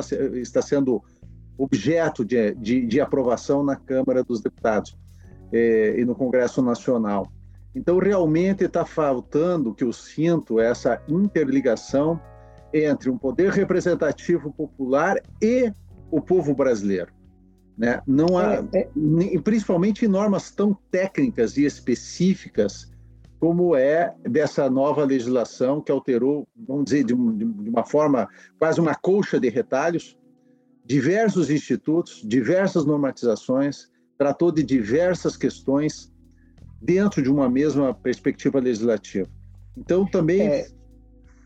está 0.40 0.62
sendo 0.62 1.02
objeto 1.58 2.24
de, 2.24 2.54
de, 2.54 2.86
de 2.86 3.00
aprovação 3.00 3.62
na 3.62 3.76
Câmara 3.76 4.24
dos 4.24 4.40
Deputados 4.40 4.96
é, 5.52 6.00
e 6.00 6.04
no 6.04 6.14
Congresso 6.14 6.62
Nacional. 6.62 7.30
Então, 7.74 7.98
realmente 7.98 8.64
está 8.64 8.84
faltando, 8.84 9.74
que 9.74 9.84
eu 9.84 9.92
sinto, 9.92 10.58
essa 10.58 11.02
interligação 11.06 12.20
entre 12.72 13.10
um 13.10 13.18
poder 13.18 13.52
representativo 13.52 14.52
popular 14.52 15.20
e 15.42 15.72
o 16.10 16.20
povo 16.20 16.54
brasileiro. 16.54 17.12
Né? 17.80 17.98
Não 18.06 18.36
há, 18.36 18.56
é, 18.74 18.80
é. 18.80 19.40
principalmente 19.42 20.06
normas 20.06 20.50
tão 20.50 20.76
técnicas 20.90 21.56
e 21.56 21.64
específicas 21.64 22.92
como 23.38 23.74
é 23.74 24.14
dessa 24.22 24.68
nova 24.68 25.02
legislação 25.02 25.80
que 25.80 25.90
alterou, 25.90 26.46
vamos 26.68 26.84
dizer, 26.84 27.04
de, 27.04 27.14
de 27.14 27.70
uma 27.70 27.82
forma 27.82 28.28
quase 28.58 28.78
uma 28.78 28.94
colcha 28.94 29.40
de 29.40 29.48
retalhos, 29.48 30.14
diversos 30.84 31.48
institutos, 31.48 32.20
diversas 32.22 32.84
normatizações, 32.84 33.88
tratou 34.18 34.52
de 34.52 34.62
diversas 34.62 35.34
questões 35.34 36.12
dentro 36.82 37.22
de 37.22 37.30
uma 37.30 37.48
mesma 37.48 37.94
perspectiva 37.94 38.60
legislativa. 38.60 39.26
Então, 39.74 40.04
também 40.04 40.42
é. 40.42 40.66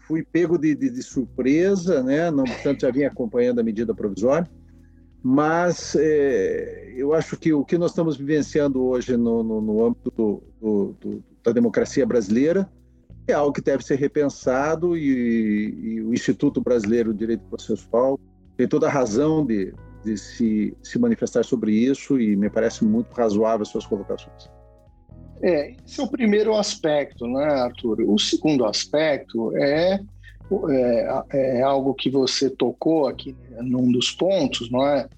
fui 0.08 0.24
pego 0.24 0.58
de, 0.58 0.74
de, 0.74 0.90
de 0.90 1.02
surpresa, 1.04 2.02
né? 2.02 2.28
não 2.28 2.42
obstante 2.42 2.80
já 2.80 2.90
vinha 2.90 3.06
acompanhando 3.06 3.60
a 3.60 3.62
medida 3.62 3.94
provisória, 3.94 4.50
mas 5.26 5.96
é, 5.96 6.92
eu 6.94 7.14
acho 7.14 7.34
que 7.38 7.50
o 7.50 7.64
que 7.64 7.78
nós 7.78 7.92
estamos 7.92 8.14
vivenciando 8.14 8.84
hoje 8.84 9.16
no, 9.16 9.42
no, 9.42 9.58
no 9.58 9.86
âmbito 9.86 10.12
do, 10.14 10.42
do, 10.60 10.96
do, 11.00 11.24
da 11.42 11.50
democracia 11.50 12.04
brasileira 12.04 12.70
é 13.26 13.32
algo 13.32 13.50
que 13.50 13.62
deve 13.62 13.82
ser 13.82 13.98
repensado 13.98 14.94
e, 14.98 15.70
e, 15.82 16.02
o 16.02 16.12
Instituto 16.12 16.60
Brasileiro 16.60 17.10
de 17.14 17.20
Direito 17.20 17.42
Processual 17.48 18.20
tem 18.54 18.68
toda 18.68 18.86
a 18.86 18.90
razão 18.90 19.46
de, 19.46 19.72
de 20.04 20.18
se, 20.18 20.76
se 20.82 20.98
manifestar 20.98 21.42
sobre 21.42 21.72
isso 21.72 22.20
e 22.20 22.36
me 22.36 22.50
parece 22.50 22.84
muito 22.84 23.10
razoável 23.14 23.62
as 23.62 23.68
suas 23.68 23.86
colocações. 23.86 24.50
É, 25.40 25.74
esse 25.86 26.02
é 26.02 26.04
o 26.04 26.08
primeiro 26.08 26.54
aspecto, 26.54 27.26
né, 27.26 27.46
Arthur? 27.46 28.02
O 28.02 28.18
segundo 28.18 28.66
aspecto 28.66 29.56
é 29.56 29.98
é, 30.70 31.22
é, 31.32 31.62
algo 31.62 31.94
que 31.94 32.10
você 32.10 32.50
tocou 32.50 33.06
aqui 33.08 33.34
num 33.62 33.90
dos 33.90 34.10
pontos, 34.10 34.70
não 34.70 34.86
é? 34.86 35.08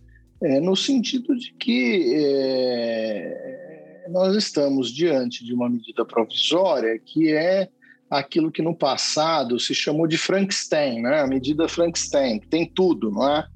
é 0.42 0.61
no 0.61 0.76
sentido 0.76 1.37
de 1.37 1.52
que 1.52 2.14
é, 2.14 4.06
nós 4.09 4.37
estamos 4.37 4.92
diante 4.92 5.45
de 5.45 5.52
uma 5.52 5.68
medida 5.68 6.04
provisória 6.04 6.99
que 6.99 7.33
é 7.33 7.68
aquilo 8.09 8.52
que 8.52 8.62
no 8.62 8.75
passado 8.75 9.59
se 9.59 9.75
chamou 9.75 10.06
de 10.06 10.16
Frankenstein, 10.16 11.02
né? 11.02 11.21
A 11.21 11.26
medida 11.26 11.68
Frankenstein, 11.68 12.38
que 12.38 12.47
tem 12.47 12.64
tudo, 12.64 13.11
não 13.11 13.28
é? 13.28 13.47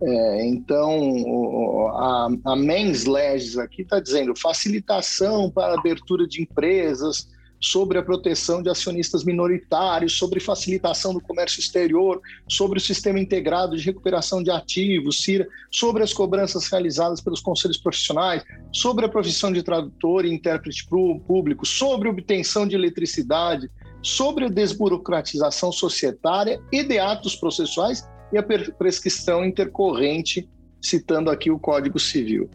é 0.00 0.46
então, 0.46 1.88
a, 1.88 2.28
a 2.44 2.56
Mens 2.56 3.06
Legis 3.06 3.58
aqui 3.58 3.82
está 3.82 3.98
dizendo 3.98 4.36
facilitação 4.36 5.50
para 5.50 5.74
abertura 5.74 6.28
de 6.28 6.42
empresas, 6.42 7.28
sobre 7.60 7.98
a 7.98 8.02
proteção 8.02 8.62
de 8.62 8.70
acionistas 8.70 9.24
minoritários, 9.24 10.16
sobre 10.16 10.40
facilitação 10.40 11.12
do 11.12 11.20
comércio 11.20 11.60
exterior, 11.60 12.20
sobre 12.48 12.78
o 12.78 12.80
sistema 12.80 13.18
integrado 13.18 13.76
de 13.76 13.84
recuperação 13.84 14.42
de 14.42 14.50
ativos, 14.50 15.22
CIRA, 15.22 15.46
sobre 15.70 16.02
as 16.02 16.12
cobranças 16.12 16.68
realizadas 16.68 17.20
pelos 17.20 17.40
conselhos 17.40 17.78
profissionais, 17.78 18.42
sobre 18.72 19.06
a 19.06 19.08
profissão 19.08 19.52
de 19.52 19.62
tradutor 19.62 20.24
e 20.24 20.32
intérprete 20.32 20.86
público, 21.26 21.66
sobre 21.66 22.08
obtenção 22.08 22.66
de 22.66 22.76
eletricidade, 22.76 23.68
sobre 24.02 24.44
a 24.44 24.48
desburocratização 24.48 25.72
societária 25.72 26.60
e 26.72 26.84
de 26.84 26.98
atos 26.98 27.34
processuais 27.34 28.08
e 28.32 28.38
a 28.38 28.42
prescrição 28.42 29.44
intercorrente, 29.44 30.48
citando 30.80 31.30
aqui 31.30 31.50
o 31.50 31.58
Código 31.58 31.98
Civil 31.98 32.48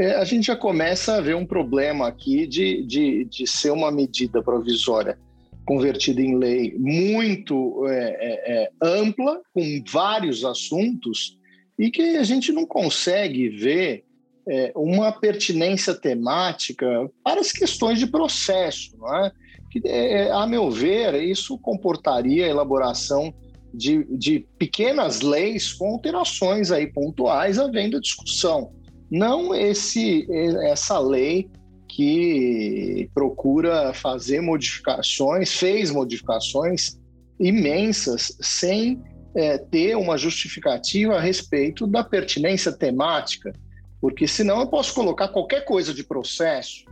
é, 0.00 0.14
a 0.16 0.24
gente 0.24 0.46
já 0.46 0.56
começa 0.56 1.16
a 1.16 1.20
ver 1.20 1.36
um 1.36 1.44
problema 1.44 2.08
aqui 2.08 2.46
de, 2.46 2.82
de, 2.84 3.24
de 3.26 3.46
ser 3.46 3.70
uma 3.70 3.92
medida 3.92 4.42
provisória 4.42 5.18
convertida 5.66 6.22
em 6.22 6.36
lei 6.36 6.74
muito 6.78 7.86
é, 7.86 7.92
é, 7.92 8.62
é, 8.62 8.70
ampla, 8.82 9.42
com 9.52 9.62
vários 9.92 10.42
assuntos, 10.42 11.38
e 11.78 11.90
que 11.90 12.16
a 12.16 12.22
gente 12.22 12.50
não 12.50 12.64
consegue 12.64 13.50
ver 13.50 14.04
é, 14.48 14.72
uma 14.74 15.12
pertinência 15.12 15.94
temática 15.94 16.86
para 17.22 17.40
as 17.40 17.52
questões 17.52 17.98
de 17.98 18.06
processo. 18.06 18.96
É? 19.06 19.32
Que, 19.70 19.82
é, 19.86 20.30
a 20.32 20.46
meu 20.46 20.70
ver, 20.70 21.22
isso 21.22 21.58
comportaria 21.58 22.46
a 22.46 22.50
elaboração 22.50 23.32
de, 23.72 24.04
de 24.16 24.46
pequenas 24.58 25.20
leis 25.20 25.74
com 25.74 25.92
alterações 25.92 26.72
aí 26.72 26.86
pontuais, 26.86 27.58
havendo 27.58 28.00
discussão 28.00 28.72
não 29.10 29.54
esse 29.54 30.26
essa 30.62 30.98
lei 30.98 31.50
que 31.88 33.10
procura 33.12 33.92
fazer 33.92 34.40
modificações, 34.40 35.52
fez 35.52 35.90
modificações 35.90 36.98
imensas 37.38 38.36
sem 38.40 39.02
é, 39.34 39.58
ter 39.58 39.96
uma 39.96 40.16
justificativa 40.16 41.16
a 41.16 41.20
respeito 41.20 41.86
da 41.86 42.04
pertinência 42.04 42.72
temática, 42.72 43.52
porque 44.00 44.26
senão 44.26 44.60
eu 44.60 44.66
posso 44.66 44.94
colocar 44.94 45.28
qualquer 45.28 45.64
coisa 45.64 45.92
de 45.92 46.04
processo. 46.04 46.84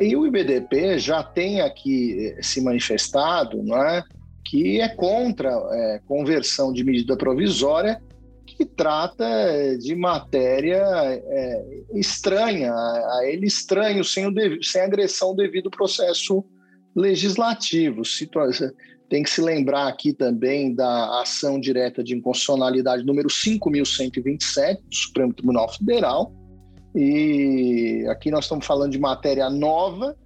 E 0.00 0.14
o 0.14 0.26
IBDP 0.26 0.98
já 0.98 1.22
tem 1.22 1.60
aqui 1.60 2.34
é, 2.38 2.42
se 2.42 2.60
manifestado, 2.60 3.62
não 3.62 3.82
é, 3.82 4.04
que 4.44 4.80
é 4.80 4.88
contra 4.88 5.50
é, 5.50 6.00
conversão 6.06 6.72
de 6.72 6.84
medida 6.84 7.16
provisória 7.16 8.00
que 8.56 8.64
trata 8.64 9.26
de 9.78 9.94
matéria 9.94 10.82
é, 10.82 11.82
estranha, 11.94 12.72
a 12.72 13.20
ele 13.24 13.46
estranho, 13.46 14.02
sem, 14.02 14.26
o 14.26 14.62
sem 14.62 14.80
agressão 14.80 15.34
devido 15.34 15.66
ao 15.66 15.70
processo 15.70 16.42
legislativo. 16.94 18.00
Tem 19.10 19.22
que 19.22 19.30
se 19.30 19.42
lembrar 19.42 19.86
aqui 19.86 20.12
também 20.12 20.74
da 20.74 21.20
ação 21.20 21.60
direta 21.60 22.02
de 22.02 22.16
inconstitucionalidade 22.16 23.04
número 23.04 23.28
5.127 23.28 24.80
do 24.82 24.94
Supremo 24.94 25.34
Tribunal 25.34 25.68
Federal. 25.68 26.32
E 26.94 28.06
aqui 28.08 28.30
nós 28.30 28.46
estamos 28.46 28.64
falando 28.64 28.92
de 28.92 28.98
matéria 28.98 29.50
nova, 29.50 30.16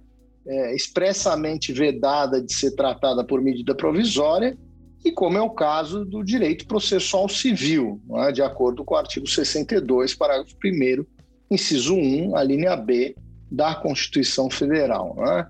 é, 0.47 0.73
expressamente 0.73 1.73
vedada 1.73 2.41
de 2.41 2.53
ser 2.53 2.71
tratada 2.71 3.25
por 3.25 3.41
medida 3.41 3.75
provisória, 3.75 4.57
e 5.03 5.11
como 5.11 5.37
é 5.37 5.41
o 5.41 5.49
caso 5.49 6.05
do 6.05 6.23
direito 6.23 6.67
processual 6.67 7.27
civil, 7.27 7.99
é? 8.17 8.31
de 8.31 8.41
acordo 8.41 8.83
com 8.83 8.93
o 8.93 8.97
artigo 8.97 9.27
62, 9.27 10.13
parágrafo 10.13 10.55
1 10.63 11.05
inciso 11.49 11.95
1, 11.95 12.35
a 12.35 12.43
linha 12.43 12.75
B 12.75 13.15
da 13.51 13.75
Constituição 13.75 14.49
Federal. 14.49 15.15
É? 15.27 15.47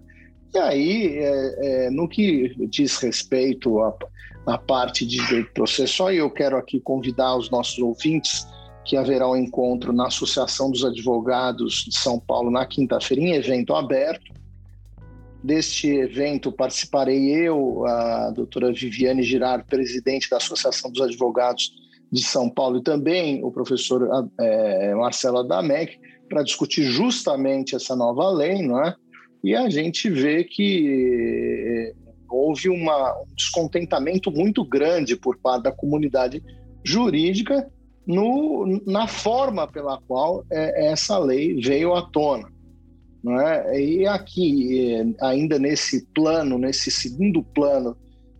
E 0.53 0.57
aí, 0.57 1.17
é, 1.17 1.85
é, 1.85 1.89
no 1.89 2.07
que 2.07 2.55
diz 2.67 2.97
respeito 2.97 3.79
à, 3.81 3.93
à 4.47 4.57
parte 4.57 5.05
de 5.05 5.17
direito 5.17 5.51
processual, 5.53 6.11
eu 6.11 6.29
quero 6.29 6.57
aqui 6.57 6.79
convidar 6.79 7.35
os 7.35 7.49
nossos 7.49 7.77
ouvintes 7.79 8.47
que 8.83 8.97
haverá 8.97 9.29
um 9.29 9.35
encontro 9.35 9.93
na 9.93 10.07
Associação 10.07 10.71
dos 10.71 10.83
Advogados 10.83 11.85
de 11.87 11.97
São 11.97 12.19
Paulo 12.19 12.49
na 12.49 12.65
quinta-feira, 12.65 13.21
em 13.21 13.33
evento 13.33 13.75
aberto, 13.75 14.31
Deste 15.43 15.87
evento 15.87 16.51
participarei 16.51 17.31
eu, 17.31 17.85
a 17.87 18.31
doutora 18.31 18.71
Viviane 18.71 19.23
Girard, 19.23 19.65
presidente 19.65 20.29
da 20.29 20.37
Associação 20.37 20.91
dos 20.91 21.01
Advogados 21.01 21.71
de 22.11 22.21
São 22.21 22.49
Paulo, 22.49 22.77
e 22.77 22.83
também 22.83 23.43
o 23.43 23.51
professor 23.51 24.07
é, 24.39 24.93
Marcelo 24.93 25.39
Adamec, 25.39 25.97
para 26.29 26.43
discutir 26.43 26.83
justamente 26.83 27.75
essa 27.75 27.95
nova 27.95 28.29
lei, 28.29 28.61
não 28.61 28.83
é? 28.83 28.95
E 29.43 29.55
a 29.55 29.67
gente 29.69 30.09
vê 30.09 30.43
que 30.43 31.93
é, 31.93 31.93
houve 32.29 32.69
uma, 32.69 33.11
um 33.21 33.35
descontentamento 33.35 34.31
muito 34.31 34.63
grande 34.63 35.15
por 35.15 35.37
parte 35.37 35.63
da 35.63 35.71
comunidade 35.71 36.43
jurídica 36.83 37.67
no, 38.05 38.81
na 38.85 39.07
forma 39.07 39.67
pela 39.67 39.99
qual 40.07 40.45
é, 40.51 40.91
essa 40.91 41.17
lei 41.17 41.59
veio 41.59 41.95
à 41.95 42.01
tona. 42.01 42.47
É? 43.23 43.79
E 43.79 44.07
aqui, 44.07 45.15
ainda 45.21 45.59
nesse 45.59 46.05
plano, 46.07 46.57
nesse 46.57 46.89
segundo 46.89 47.43
plano 47.43 47.95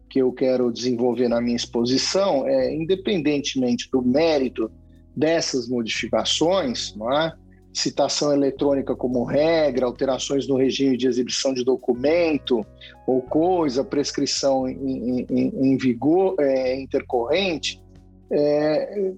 que 0.10 0.20
eu 0.20 0.32
quero 0.32 0.72
desenvolver 0.72 1.30
na 1.30 1.40
minha 1.40 1.56
exposição 1.56 2.48
é, 2.48 2.74
independentemente 2.74 3.90
do 3.92 4.02
mérito 4.02 4.70
dessas 5.16 5.70
modificações, 5.70 6.96
é? 7.14 7.34
citação 7.74 8.34
eletrônica 8.34 8.96
como 8.96 9.24
regra, 9.24 9.86
alterações 9.86 10.48
no 10.48 10.58
regime 10.58 10.98
de 10.98 11.08
exibição 11.08 11.54
de 11.54 11.64
documento 11.64 12.66
ou 13.08 13.22
coisa, 13.22 13.84
prescrição 13.84 14.68
em, 14.68 15.26
em, 15.30 15.54
em 15.72 15.78
vigor 15.78 16.36
é, 16.40 16.80
intercorrente, 16.80 17.82
é, 18.30 19.14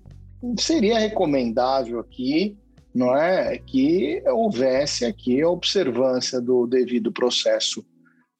seria 0.57 0.99
recomendável 0.99 1.99
aqui 1.99 2.55
não 2.93 3.15
é 3.15 3.57
que 3.57 4.21
houvesse 4.27 5.05
aqui 5.05 5.41
a 5.41 5.49
observância 5.49 6.39
do 6.39 6.67
devido 6.67 7.11
processo 7.11 7.83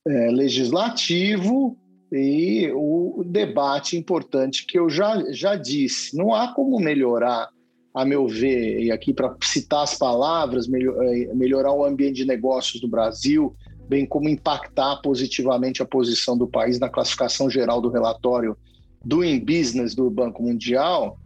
é, 0.05 0.29
legislativo 0.29 1.77
e 2.11 2.71
o 2.75 3.23
debate 3.25 3.97
importante 3.97 4.65
que 4.67 4.77
eu 4.77 4.89
já, 4.89 5.23
já 5.31 5.55
disse. 5.55 6.15
Não 6.15 6.33
há 6.33 6.53
como 6.53 6.79
melhorar 6.79 7.49
a 7.93 8.05
meu 8.05 8.27
ver, 8.27 8.81
e 8.81 8.91
aqui 8.91 9.13
para 9.13 9.35
citar 9.41 9.83
as 9.83 9.97
palavras, 9.97 10.67
eh, 10.67 11.33
melhorar 11.35 11.71
o 11.73 11.85
ambiente 11.85 12.17
de 12.17 12.25
negócios 12.25 12.81
do 12.81 12.87
Brasil, 12.87 13.55
bem 13.87 14.03
como 14.05 14.27
impactar 14.27 14.99
positivamente 15.01 15.81
a 15.81 15.85
posição 15.85 16.35
do 16.35 16.47
país 16.47 16.79
na 16.79 16.89
classificação 16.89 17.49
geral 17.49 17.79
do 17.79 17.89
relatório 17.89 18.57
Doing 19.05 19.39
Business 19.39 19.93
do 19.93 20.09
Banco 20.09 20.41
Mundial, 20.41 21.19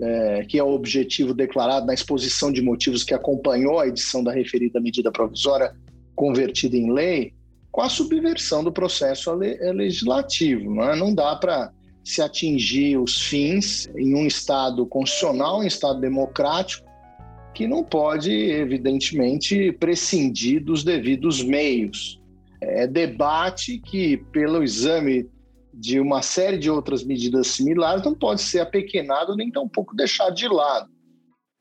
é, 0.00 0.44
que 0.48 0.58
é 0.58 0.62
o 0.62 0.70
objetivo 0.70 1.34
declarado 1.34 1.86
na 1.86 1.94
exposição 1.94 2.50
de 2.50 2.62
motivos 2.62 3.04
que 3.04 3.14
acompanhou 3.14 3.78
a 3.78 3.86
edição 3.86 4.24
da 4.24 4.32
referida 4.32 4.80
medida 4.80 5.12
provisória 5.12 5.74
convertida 6.14 6.76
em 6.76 6.92
lei, 6.92 7.32
com 7.70 7.82
a 7.82 7.88
subversão 7.88 8.64
do 8.64 8.72
processo 8.72 9.32
legislativo. 9.34 10.74
Não, 10.74 10.90
é? 10.90 10.96
não 10.96 11.14
dá 11.14 11.36
para 11.36 11.72
se 12.04 12.20
atingir 12.20 12.98
os 12.98 13.20
fins 13.22 13.88
em 13.96 14.14
um 14.14 14.26
Estado 14.26 14.84
constitucional, 14.86 15.60
um 15.60 15.64
Estado 15.64 16.00
democrático, 16.00 16.88
que 17.54 17.66
não 17.66 17.84
pode, 17.84 18.32
evidentemente, 18.32 19.72
prescindir 19.72 20.64
dos 20.64 20.82
devidos 20.82 21.42
meios. 21.42 22.20
É 22.60 22.86
debate 22.86 23.78
que, 23.78 24.16
pelo 24.32 24.62
exame 24.62 25.28
de 25.80 25.98
uma 25.98 26.20
série 26.20 26.58
de 26.58 26.70
outras 26.70 27.02
medidas 27.02 27.46
similares, 27.46 28.04
não 28.04 28.14
pode 28.14 28.42
ser 28.42 28.60
apequenado 28.60 29.34
nem 29.34 29.50
tampouco 29.50 29.96
deixado 29.96 30.34
de 30.34 30.46
lado. 30.46 30.90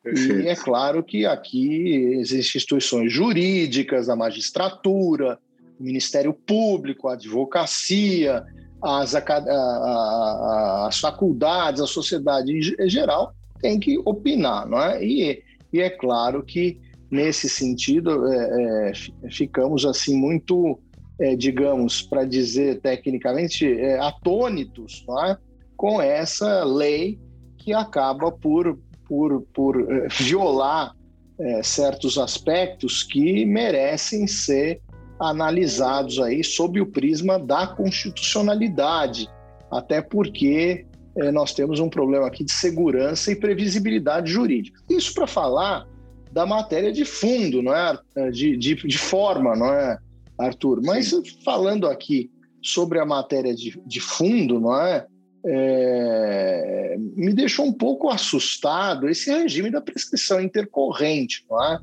Perfeito. 0.03 0.41
E 0.41 0.47
é 0.47 0.55
claro 0.55 1.01
que 1.01 1.25
aqui 1.25 2.17
existem 2.19 2.57
instituições 2.57 3.13
jurídicas, 3.13 4.09
a 4.09 4.17
magistratura, 4.17 5.39
o 5.79 5.83
Ministério 5.83 6.33
Público, 6.33 7.07
a 7.07 7.13
advocacia, 7.13 8.43
as, 8.81 9.15
a, 9.15 9.19
a, 9.19 10.87
as 10.89 10.99
faculdades, 10.99 11.81
a 11.81 11.87
sociedade 11.87 12.51
em 12.51 12.89
geral 12.89 13.33
tem 13.61 13.79
que 13.79 13.97
opinar, 13.99 14.67
não 14.67 14.81
é? 14.81 15.01
E, 15.01 15.41
e 15.71 15.79
é 15.79 15.89
claro 15.89 16.43
que 16.43 16.77
nesse 17.09 17.47
sentido 17.47 18.27
é, 18.27 18.91
é, 19.23 19.31
ficamos 19.31 19.85
assim 19.85 20.15
muito, 20.15 20.77
é, 21.19 21.35
digamos, 21.35 22.01
para 22.01 22.23
dizer 22.23 22.79
tecnicamente, 22.79 23.65
é, 23.65 23.99
atônitos, 23.99 25.05
é? 25.27 25.37
Com 25.75 26.01
essa 26.01 26.63
lei 26.63 27.19
que 27.57 27.73
acaba 27.73 28.31
por, 28.31 28.79
por, 29.07 29.41
por 29.53 29.91
é, 29.91 30.07
violar 30.07 30.95
é, 31.39 31.63
certos 31.63 32.17
aspectos 32.17 33.03
que 33.03 33.45
merecem 33.45 34.27
ser 34.27 34.81
analisados 35.19 36.19
aí 36.19 36.43
sob 36.43 36.79
o 36.79 36.85
prisma 36.85 37.37
da 37.37 37.67
constitucionalidade, 37.67 39.27
até 39.69 40.01
porque 40.01 40.85
é, 41.17 41.31
nós 41.31 41.53
temos 41.53 41.79
um 41.81 41.89
problema 41.89 42.27
aqui 42.27 42.45
de 42.45 42.51
segurança 42.51 43.31
e 43.31 43.35
previsibilidade 43.35 44.31
jurídica. 44.31 44.81
Isso 44.89 45.13
para 45.13 45.27
falar 45.27 45.85
da 46.31 46.45
matéria 46.45 46.91
de 46.93 47.03
fundo, 47.03 47.61
não 47.61 47.75
é? 47.75 47.97
De, 48.31 48.55
de, 48.55 48.75
de, 48.75 48.97
forma, 48.97 49.55
não 49.55 49.73
é, 49.73 49.97
Arthur? 50.39 50.81
Mas 50.83 51.09
Sim. 51.09 51.21
falando 51.43 51.87
aqui 51.87 52.31
sobre 52.61 52.99
a 52.99 53.05
matéria 53.05 53.53
de, 53.53 53.81
de 53.85 53.99
fundo, 53.99 54.59
não 54.59 54.81
é? 54.81 55.05
é? 55.45 56.95
me 56.97 57.33
deixou 57.33 57.65
um 57.65 57.73
pouco 57.73 58.09
assustado 58.09 59.07
esse 59.07 59.31
regime 59.31 59.69
da 59.69 59.81
prescrição 59.81 60.41
intercorrente, 60.41 61.45
não 61.49 61.63
é? 61.63 61.79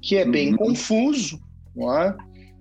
que 0.00 0.16
é 0.16 0.24
bem 0.24 0.52
uhum. 0.52 0.56
confuso, 0.56 1.40
não 1.74 1.96
é? 1.96 2.16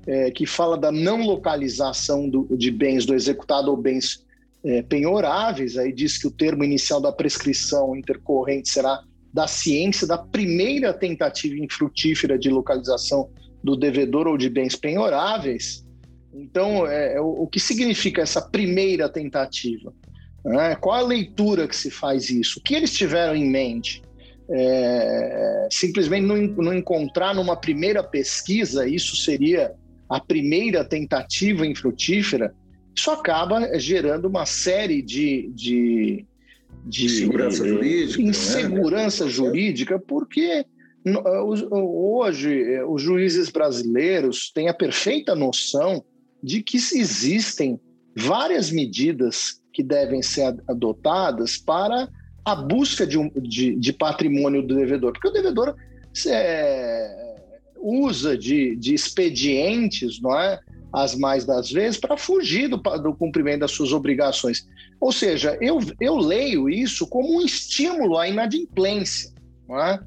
é, 0.08 0.32
que 0.32 0.46
fala 0.46 0.78
da 0.78 0.92
não 0.92 1.22
localização 1.22 2.28
do, 2.30 2.48
de 2.58 2.72
bens 2.72 3.06
do 3.06 3.14
executado 3.14 3.70
ou 3.70 3.78
bens 3.78 4.26
é, 4.64 4.82
penhoráveis, 4.82 5.78
aí 5.78 5.94
diz 5.94 6.18
que 6.18 6.28
o 6.28 6.32
termo 6.32 6.64
inicial 6.64 7.00
da 7.00 7.12
prescrição 7.12 7.96
intercorrente 7.96 8.70
será 8.70 9.02
da 9.32 9.48
ciência 9.48 10.08
da 10.08 10.18
primeira 10.18 10.92
tentativa 10.92 11.56
infrutífera 11.56 12.38
de 12.38 12.50
localização 12.50 13.30
do 13.64 13.76
devedor 13.76 14.28
ou 14.28 14.38
de 14.38 14.50
bens 14.50 14.76
penhoráveis. 14.76 15.86
Então, 16.34 16.88
é, 16.88 17.16
é 17.16 17.22
o, 17.22 17.44
o, 17.44 17.48
que 17.48 17.60
significa 17.60 18.22
essa 18.22 18.42
primeira 18.42 19.10
tentativa? 19.10 19.94
É, 20.46 20.76
qual 20.76 20.96
a 20.96 21.08
leitura 21.08 21.68
que 21.68 21.76
se 21.76 21.92
faz 21.92 22.30
isso? 22.30 22.60
O 22.60 22.64
que 22.64 22.76
eles 22.76 22.94
tiveram 22.94 23.36
em 23.36 23.50
mente? 23.50 24.02
É, 24.52 25.68
simplesmente 25.72 26.26
não, 26.26 26.38
não 26.38 26.74
encontrar 26.74 27.36
numa 27.36 27.56
primeira 27.56 28.04
pesquisa, 28.04 28.88
isso 28.88 29.16
seria 29.16 29.74
a 30.10 30.20
primeira 30.20 30.84
tentativa 30.84 31.68
infrutífera, 31.68 32.52
isso 32.96 33.12
acaba 33.12 33.78
gerando 33.78 34.26
uma 34.28 34.48
série 34.48 35.04
de, 35.04 35.52
de, 35.54 36.26
de 36.84 37.06
insegurança 37.06 37.68
jurídica, 37.68 38.22
insegurança 38.22 39.26
né? 39.26 39.32
jurídica, 39.32 40.00
porque 40.00 40.66
hoje 41.72 42.84
os 42.84 43.02
juízes 43.02 43.50
brasileiros 43.50 44.52
têm 44.54 44.68
a 44.68 44.74
perfeita 44.74 45.36
noção 45.36 46.04
de 46.44 46.62
que 46.62 46.78
existem 46.78 47.80
várias 48.16 48.72
medidas 48.72 49.62
que 49.74 49.84
devem 49.84 50.22
ser 50.22 50.56
adotadas 50.68 51.58
para 51.58 52.10
a 52.44 52.56
busca 52.56 53.06
de, 53.06 53.18
um, 53.18 53.30
de, 53.30 53.76
de 53.76 53.94
patrimônio 53.94 54.66
do 54.66 54.76
devedor, 54.76 55.14
porque 55.14 55.28
o 55.28 55.32
devedor 55.32 55.76
é, 56.28 57.36
usa 57.82 58.38
de, 58.38 58.76
de 58.76 58.94
expedientes, 58.94 60.22
não 60.22 60.38
é? 60.38 60.60
As 60.92 61.14
mais 61.16 61.46
das 61.46 61.72
vezes, 61.72 62.00
para 62.00 62.18
fugir 62.18 62.68
do, 62.68 62.78
do 62.78 63.14
cumprimento 63.14 63.60
das 63.60 63.72
suas 63.72 63.94
obrigações. 63.94 64.68
Ou 65.00 65.12
seja, 65.12 65.56
eu, 65.62 65.80
eu 66.00 66.18
leio 66.18 66.68
isso 66.68 67.08
como 67.08 67.38
um 67.38 67.42
estímulo 67.42 68.18
à 68.18 68.28
inadimplência. 68.28 69.32
Não 69.68 69.80
é? 69.80 70.00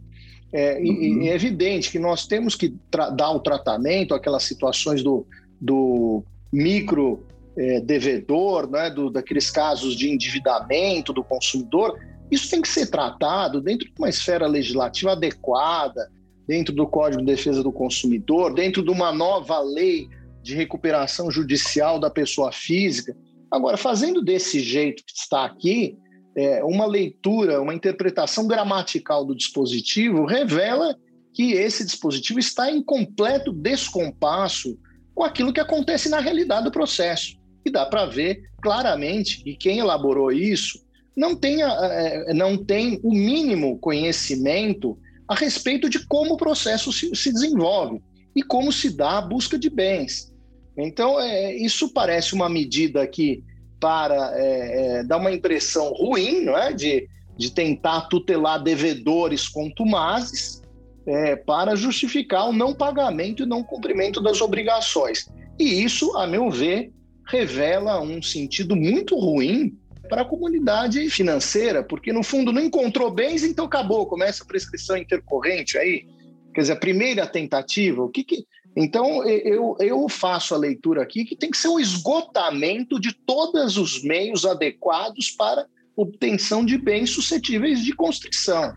É, 0.52 0.78
uhum. 0.78 1.22
é 1.22 1.34
evidente 1.34 1.90
que 1.90 1.98
nós 1.98 2.26
temos 2.26 2.54
que 2.54 2.74
dar 2.90 3.30
o 3.30 3.40
tratamento 3.40 4.14
àquelas 4.14 4.42
situações 4.42 5.02
do, 5.02 5.26
do 5.60 6.22
micro 6.52 7.26
é, 7.56 7.80
devedor, 7.80 8.70
né, 8.70 8.90
do, 8.90 9.10
daqueles 9.10 9.50
casos 9.50 9.96
de 9.96 10.10
endividamento 10.10 11.12
do 11.12 11.24
consumidor. 11.24 11.98
Isso 12.30 12.50
tem 12.50 12.60
que 12.60 12.68
ser 12.68 12.86
tratado 12.90 13.60
dentro 13.60 13.86
de 13.86 13.94
uma 13.98 14.08
esfera 14.08 14.46
legislativa 14.46 15.12
adequada, 15.12 16.10
dentro 16.46 16.74
do 16.74 16.86
Código 16.86 17.22
de 17.22 17.26
Defesa 17.26 17.62
do 17.62 17.72
Consumidor, 17.72 18.54
dentro 18.54 18.82
de 18.82 18.90
uma 18.90 19.12
nova 19.12 19.60
lei 19.60 20.08
de 20.42 20.54
recuperação 20.54 21.30
judicial 21.30 21.98
da 21.98 22.10
pessoa 22.10 22.50
física. 22.52 23.16
Agora, 23.50 23.76
fazendo 23.76 24.22
desse 24.22 24.60
jeito 24.60 25.02
que 25.06 25.12
está 25.14 25.44
aqui, 25.44 25.96
é, 26.36 26.64
uma 26.64 26.86
leitura, 26.86 27.60
uma 27.60 27.74
interpretação 27.74 28.46
gramatical 28.46 29.24
do 29.24 29.34
dispositivo 29.34 30.24
revela 30.24 30.96
que 31.32 31.52
esse 31.52 31.84
dispositivo 31.84 32.38
está 32.38 32.70
em 32.70 32.82
completo 32.82 33.52
descompasso 33.52 34.78
com 35.14 35.24
aquilo 35.24 35.52
que 35.52 35.60
acontece 35.60 36.08
na 36.08 36.20
realidade 36.20 36.64
do 36.64 36.72
processo. 36.72 37.36
E 37.64 37.70
dá 37.70 37.86
para 37.86 38.06
ver 38.06 38.42
claramente 38.60 39.42
que 39.42 39.54
quem 39.54 39.78
elaborou 39.78 40.32
isso 40.32 40.78
não 41.16 41.36
tem, 41.36 41.62
é, 41.62 42.32
não 42.34 42.56
tem 42.56 42.98
o 43.02 43.12
mínimo 43.12 43.78
conhecimento 43.78 44.98
a 45.28 45.34
respeito 45.34 45.88
de 45.88 46.06
como 46.06 46.34
o 46.34 46.36
processo 46.36 46.92
se, 46.92 47.14
se 47.14 47.32
desenvolve 47.32 48.02
e 48.34 48.42
como 48.42 48.72
se 48.72 48.90
dá 48.90 49.18
a 49.18 49.22
busca 49.22 49.58
de 49.58 49.70
bens. 49.70 50.32
Então, 50.76 51.20
é, 51.20 51.54
isso 51.54 51.92
parece 51.92 52.34
uma 52.34 52.48
medida 52.48 53.06
que, 53.06 53.42
para 53.82 54.30
é, 54.36 55.00
é, 55.00 55.02
dar 55.02 55.16
uma 55.16 55.32
impressão 55.32 55.92
ruim, 55.92 56.42
não 56.42 56.56
é? 56.56 56.72
de, 56.72 57.08
de 57.36 57.50
tentar 57.50 58.02
tutelar 58.02 58.62
devedores 58.62 59.48
contumazes, 59.48 60.62
é, 61.04 61.34
para 61.34 61.74
justificar 61.74 62.48
o 62.48 62.52
não 62.52 62.72
pagamento 62.72 63.42
e 63.42 63.46
não 63.46 63.64
cumprimento 63.64 64.22
das 64.22 64.40
obrigações. 64.40 65.28
E 65.58 65.82
isso, 65.82 66.16
a 66.16 66.28
meu 66.28 66.48
ver, 66.48 66.92
revela 67.26 68.00
um 68.00 68.22
sentido 68.22 68.76
muito 68.76 69.18
ruim 69.18 69.76
para 70.08 70.22
a 70.22 70.24
comunidade 70.24 71.10
financeira, 71.10 71.82
porque 71.82 72.12
no 72.12 72.22
fundo 72.22 72.52
não 72.52 72.62
encontrou 72.62 73.10
bens, 73.10 73.42
então 73.42 73.64
acabou, 73.64 74.06
começa 74.06 74.44
a 74.44 74.46
prescrição 74.46 74.96
intercorrente 74.96 75.76
aí. 75.76 76.06
Quer 76.54 76.60
dizer, 76.60 76.72
a 76.74 76.76
primeira 76.76 77.26
tentativa, 77.26 78.00
o 78.00 78.08
que, 78.08 78.22
que 78.22 78.44
Então, 78.74 79.26
eu, 79.26 79.76
eu 79.80 80.08
faço 80.08 80.54
a 80.54 80.58
leitura 80.58 81.02
aqui 81.02 81.24
que 81.24 81.36
tem 81.36 81.50
que 81.50 81.58
ser 81.58 81.68
o 81.68 81.78
esgotamento 81.78 82.98
de 82.98 83.12
todos 83.12 83.76
os 83.76 84.02
meios 84.02 84.46
adequados 84.46 85.30
para 85.30 85.66
obtenção 85.94 86.64
de 86.64 86.78
bens 86.78 87.10
suscetíveis 87.10 87.84
de 87.84 87.94
constrição. 87.94 88.72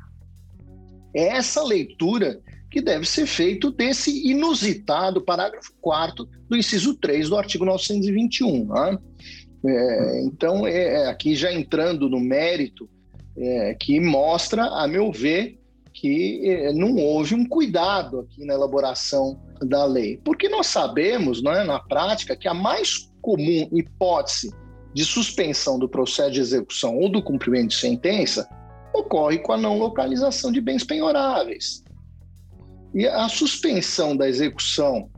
É 1.16 1.28
essa 1.30 1.64
leitura 1.64 2.42
que 2.70 2.82
deve 2.82 3.08
ser 3.08 3.26
feito 3.26 3.72
desse 3.72 4.30
inusitado 4.30 5.22
parágrafo 5.22 5.72
4 5.80 6.28
do 6.50 6.58
inciso 6.58 6.94
3 6.96 7.30
do 7.30 7.38
artigo 7.38 7.64
921. 7.64 8.66
Né? 8.66 8.98
É, 9.66 10.22
então, 10.24 10.68
é, 10.68 11.04
é, 11.04 11.08
aqui 11.08 11.36
já 11.36 11.54
entrando 11.54 12.10
no 12.10 12.20
mérito, 12.20 12.90
é, 13.38 13.74
que 13.76 13.98
mostra, 14.02 14.66
a 14.66 14.88
meu 14.90 15.10
ver, 15.10 15.58
que 15.94 16.42
é, 16.50 16.74
não 16.74 16.98
houve 16.98 17.34
um 17.34 17.48
cuidado 17.48 18.20
aqui 18.20 18.44
na 18.44 18.54
elaboração 18.54 19.42
da 19.62 19.86
lei. 19.86 20.20
Porque 20.24 20.50
nós 20.50 20.68
sabemos, 20.68 21.42
né, 21.42 21.64
na 21.64 21.80
prática, 21.80 22.36
que 22.36 22.48
a 22.48 22.54
mais 22.54 23.10
comum 23.22 23.70
hipótese 23.72 24.54
de 24.94 25.04
suspensão 25.04 25.78
do 25.78 25.90
processo 25.90 26.32
de 26.32 26.40
execução 26.40 26.98
ou 26.98 27.10
do 27.10 27.22
cumprimento 27.22 27.70
de 27.70 27.76
sentença 27.76 28.48
ocorre 28.94 29.40
com 29.40 29.52
a 29.52 29.58
não 29.58 29.78
localização 29.78 30.52
de 30.52 30.62
bens 30.62 30.84
penhoráveis. 30.84 31.84
E 32.94 33.06
a 33.06 33.28
suspensão 33.28 34.16
da 34.16 34.28
execução 34.28 35.10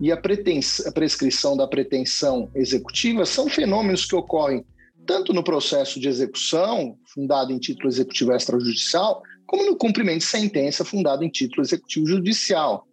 e 0.00 0.10
a, 0.10 0.16
a 0.16 0.92
prescrição 0.92 1.56
da 1.56 1.66
pretensão 1.66 2.50
executiva 2.54 3.26
são 3.26 3.48
fenômenos 3.48 4.04
que 4.06 4.16
ocorrem 4.16 4.64
tanto 5.06 5.32
no 5.32 5.44
processo 5.44 6.00
de 6.00 6.08
execução, 6.08 6.98
fundado 7.04 7.52
em 7.52 7.58
título 7.58 7.88
executivo 7.88 8.32
extrajudicial, 8.32 9.22
como 9.46 9.64
no 9.64 9.76
cumprimento 9.76 10.18
de 10.18 10.24
sentença, 10.24 10.84
fundado 10.84 11.22
em 11.22 11.30
título 11.30 11.62
executivo 11.62 12.06
judicial. 12.06 12.86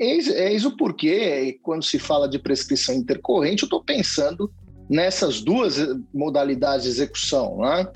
Eis, 0.00 0.28
eis 0.28 0.64
o 0.64 0.74
porquê, 0.74 1.58
quando 1.62 1.84
se 1.84 1.98
fala 1.98 2.26
de 2.26 2.38
prescrição 2.38 2.94
intercorrente, 2.94 3.64
eu 3.64 3.66
estou 3.66 3.84
pensando 3.84 4.50
nessas 4.88 5.42
duas 5.42 5.76
modalidades 6.14 6.84
de 6.84 6.88
execução. 6.88 7.58
Né? 7.58 7.86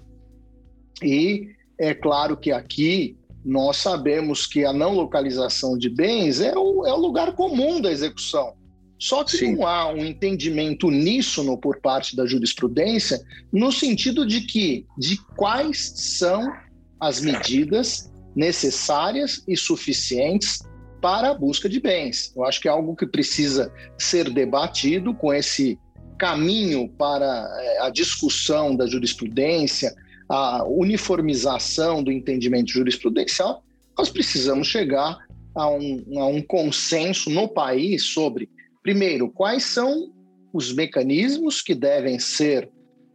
E 1.03 1.49
é 1.79 1.95
claro 1.95 2.37
que 2.37 2.53
aqui 2.53 3.17
nós 3.43 3.79
sabemos 3.79 4.47
que 4.47 4.67
a 4.67 4.73
não 4.73 4.93
localização 4.93 5.79
de 5.79 5.88
bens 5.88 6.40
é 6.40 6.55
o, 6.55 6.87
é 6.87 6.93
o 6.93 6.99
lugar 6.99 7.33
comum 7.33 7.81
da 7.81 7.90
execução. 7.90 8.53
Só 8.99 9.25
que 9.25 9.38
Sim. 9.38 9.57
não 9.57 9.67
há 9.67 9.90
um 9.90 10.05
entendimento 10.05 10.88
uníssono 10.88 11.57
por 11.57 11.81
parte 11.81 12.14
da 12.14 12.27
jurisprudência 12.27 13.19
no 13.51 13.73
sentido 13.73 14.27
de 14.27 14.43
que 14.43 14.87
de 14.99 15.17
quais 15.37 15.95
são 15.97 16.53
as 17.01 17.23
medidas 17.23 18.12
necessárias 18.37 19.43
e 19.49 19.57
suficientes 19.57 20.61
para 21.05 21.33
a 21.33 21.35
busca 21.35 21.69
de 21.69 21.79
bens. 21.81 22.33
Eu 22.35 22.47
acho 22.47 22.59
que 22.59 22.67
é 22.67 22.71
algo 22.71 22.97
que 22.97 23.07
precisa 23.07 23.71
ser 23.99 24.31
debatido 24.31 25.12
com 25.12 25.35
esse 25.35 25.79
caminho 26.19 26.88
para 26.88 27.47
eh, 27.61 27.79
a 27.83 27.90
discussão 27.90 28.75
da 28.75 28.87
jurisprudência, 28.87 29.95
a 30.31 30.64
uniformização 30.64 32.03
do 32.03 32.11
entendimento 32.11 32.71
jurisprudencial, 32.71 33.62
nós 33.99 34.09
precisamos 34.09 34.67
chegar 34.67 35.19
a 35.55 35.69
um, 35.69 36.03
a 36.17 36.27
um 36.27 36.40
consenso 36.40 37.29
no 37.29 37.49
país 37.49 38.05
sobre, 38.05 38.49
primeiro, 38.83 39.31
quais 39.31 39.62
são 39.62 40.11
os 40.55 40.73
mecanismos 40.73 41.61
que 41.61 41.75
devem 41.75 42.19
ser 42.19 42.71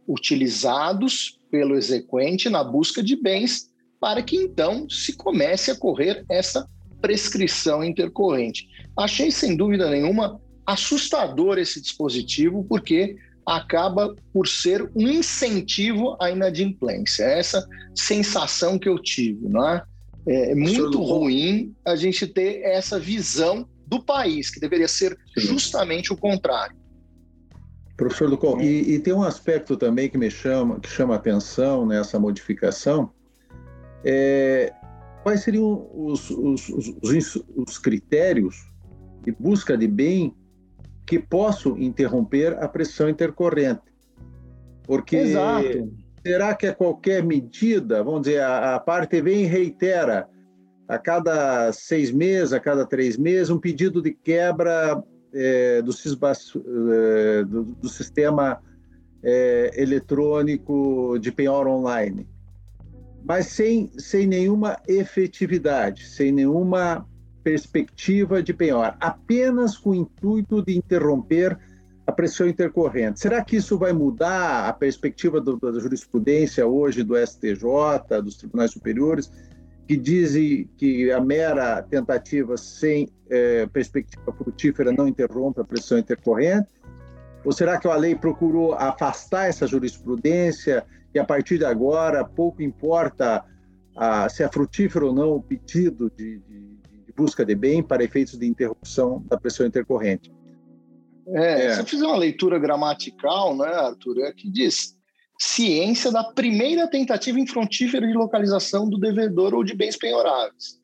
utilizados 0.06 1.40
pelo 1.50 1.74
exequente 1.74 2.48
na 2.48 2.62
busca 2.62 3.02
de 3.02 3.16
bens, 3.16 3.68
para 4.00 4.22
que 4.22 4.36
então 4.36 4.88
se 4.88 5.16
comece 5.16 5.72
a 5.72 5.76
correr 5.76 6.24
essa 6.30 6.64
prescrição 7.00 7.82
intercorrente. 7.82 8.66
Achei, 8.96 9.30
sem 9.30 9.56
dúvida 9.56 9.90
nenhuma, 9.90 10.40
assustador 10.66 11.58
esse 11.58 11.80
dispositivo, 11.80 12.64
porque 12.64 13.16
acaba 13.46 14.14
por 14.32 14.46
ser 14.46 14.90
um 14.94 15.08
incentivo 15.08 16.16
à 16.20 16.30
inadimplência. 16.30 17.24
É 17.24 17.38
essa 17.38 17.66
sensação 17.94 18.78
que 18.78 18.88
eu 18.88 18.98
tive, 18.98 19.48
não 19.48 19.68
é? 19.68 19.82
É, 20.26 20.52
é 20.52 20.54
muito 20.54 21.02
ruim 21.02 21.74
a 21.84 21.96
gente 21.96 22.26
ter 22.26 22.62
essa 22.62 22.98
visão 22.98 23.68
do 23.86 24.02
país, 24.02 24.50
que 24.50 24.60
deveria 24.60 24.86
ser 24.86 25.18
justamente 25.36 26.12
o 26.12 26.16
contrário. 26.16 26.76
Professor 27.96 28.30
Lucon, 28.30 28.60
e, 28.60 28.94
e, 28.94 28.98
tem 28.98 29.12
um 29.12 29.22
aspecto 29.22 29.76
também 29.76 30.08
que 30.08 30.16
me 30.16 30.30
chama, 30.30 30.80
que 30.80 30.88
chama 30.88 31.16
atenção 31.16 31.84
nessa 31.84 32.18
modificação. 32.18 33.10
É, 34.02 34.72
quais 35.22 35.42
seriam 35.42 35.88
os, 35.94 36.30
os, 36.30 36.68
os, 36.68 37.44
os 37.56 37.78
critérios 37.78 38.70
de 39.24 39.32
busca 39.32 39.76
de 39.76 39.86
bem 39.86 40.34
que 41.06 41.18
possam 41.18 41.78
interromper 41.78 42.56
a 42.62 42.68
pressão 42.68 43.08
intercorrente. 43.08 43.82
Porque 44.84 45.16
Exato. 45.16 45.92
será 46.24 46.54
que 46.54 46.66
é 46.66 46.72
qualquer 46.72 47.22
medida, 47.22 48.02
vamos 48.02 48.22
dizer, 48.22 48.40
a, 48.40 48.76
a 48.76 48.80
parte 48.80 49.20
vem 49.20 49.42
e 49.42 49.46
reitera 49.46 50.28
a 50.88 50.98
cada 50.98 51.72
seis 51.72 52.10
meses, 52.10 52.52
a 52.52 52.60
cada 52.60 52.84
três 52.84 53.16
meses, 53.16 53.50
um 53.50 53.58
pedido 53.58 54.02
de 54.02 54.12
quebra 54.12 55.02
é, 55.32 55.82
do, 55.82 55.92
é, 55.92 57.44
do, 57.44 57.62
do, 57.62 57.88
sistema 57.88 58.60
é, 59.22 59.70
eletrônico 59.80 61.18
de 61.20 61.30
penhor 61.30 61.68
online, 61.68 62.28
mas 63.30 63.46
sem, 63.46 63.88
sem 63.96 64.26
nenhuma 64.26 64.76
efetividade, 64.88 66.08
sem 66.08 66.32
nenhuma 66.32 67.06
perspectiva 67.44 68.42
de 68.42 68.52
penhor, 68.52 68.96
apenas 68.98 69.78
com 69.78 69.90
o 69.90 69.94
intuito 69.94 70.60
de 70.64 70.76
interromper 70.76 71.56
a 72.04 72.10
pressão 72.10 72.48
intercorrente. 72.48 73.20
Será 73.20 73.44
que 73.44 73.54
isso 73.54 73.78
vai 73.78 73.92
mudar 73.92 74.68
a 74.68 74.72
perspectiva 74.72 75.40
do, 75.40 75.56
da 75.56 75.78
jurisprudência 75.78 76.66
hoje 76.66 77.04
do 77.04 77.16
STJ, 77.16 78.20
dos 78.20 78.34
tribunais 78.34 78.72
superiores, 78.72 79.30
que 79.86 79.96
dizem 79.96 80.68
que 80.76 81.12
a 81.12 81.20
mera 81.20 81.84
tentativa 81.84 82.56
sem 82.56 83.08
é, 83.30 83.64
perspectiva 83.66 84.32
frutífera 84.32 84.90
não 84.90 85.06
interrompe 85.06 85.60
a 85.60 85.64
pressão 85.64 85.98
intercorrente? 85.98 86.68
Ou 87.44 87.52
será 87.52 87.78
que 87.78 87.86
a 87.86 87.94
lei 87.94 88.16
procurou 88.16 88.74
afastar 88.74 89.46
essa 89.46 89.68
jurisprudência 89.68 90.84
e 91.14 91.18
a 91.18 91.24
partir 91.24 91.58
de 91.58 91.64
agora 91.64 92.24
pouco 92.24 92.62
importa 92.62 93.44
a, 93.96 94.28
se 94.28 94.42
é 94.42 94.48
frutífero 94.48 95.08
ou 95.08 95.14
não 95.14 95.36
o 95.36 95.42
pedido 95.42 96.10
de, 96.16 96.38
de 96.38 97.12
busca 97.16 97.44
de 97.44 97.54
bem 97.54 97.82
para 97.82 98.02
efeitos 98.02 98.38
de 98.38 98.46
interrupção 98.46 99.22
da 99.28 99.38
pressão 99.38 99.66
intercorrente. 99.66 100.32
É, 101.28 101.66
é. 101.66 101.74
se 101.74 101.80
eu 101.80 101.84
fizer 101.84 102.06
uma 102.06 102.16
leitura 102.16 102.58
gramatical, 102.58 103.56
né, 103.56 103.66
Arthur, 103.66 104.24
é 104.24 104.32
que 104.32 104.50
diz 104.50 104.96
ciência 105.38 106.10
da 106.10 106.24
primeira 106.24 106.88
tentativa 106.88 107.38
infrontífera 107.38 108.06
de 108.06 108.12
localização 108.12 108.88
do 108.88 108.98
devedor 108.98 109.54
ou 109.54 109.64
de 109.64 109.74
bens 109.74 109.96
penhoráveis. 109.96 110.80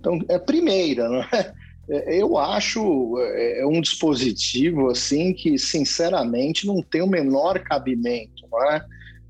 Então, 0.00 0.18
é 0.28 0.38
primeira, 0.38 1.08
não 1.08 1.22
é? 1.22 1.54
é 1.88 2.22
eu 2.22 2.36
acho 2.36 3.14
é, 3.18 3.60
é 3.60 3.66
um 3.66 3.80
dispositivo 3.80 4.90
assim 4.90 5.32
que, 5.32 5.58
sinceramente, 5.58 6.66
não 6.66 6.82
tem 6.82 7.02
o 7.02 7.06
menor 7.06 7.60
cabimento. 7.60 8.46
Não 8.50 8.72
é? 8.72 8.84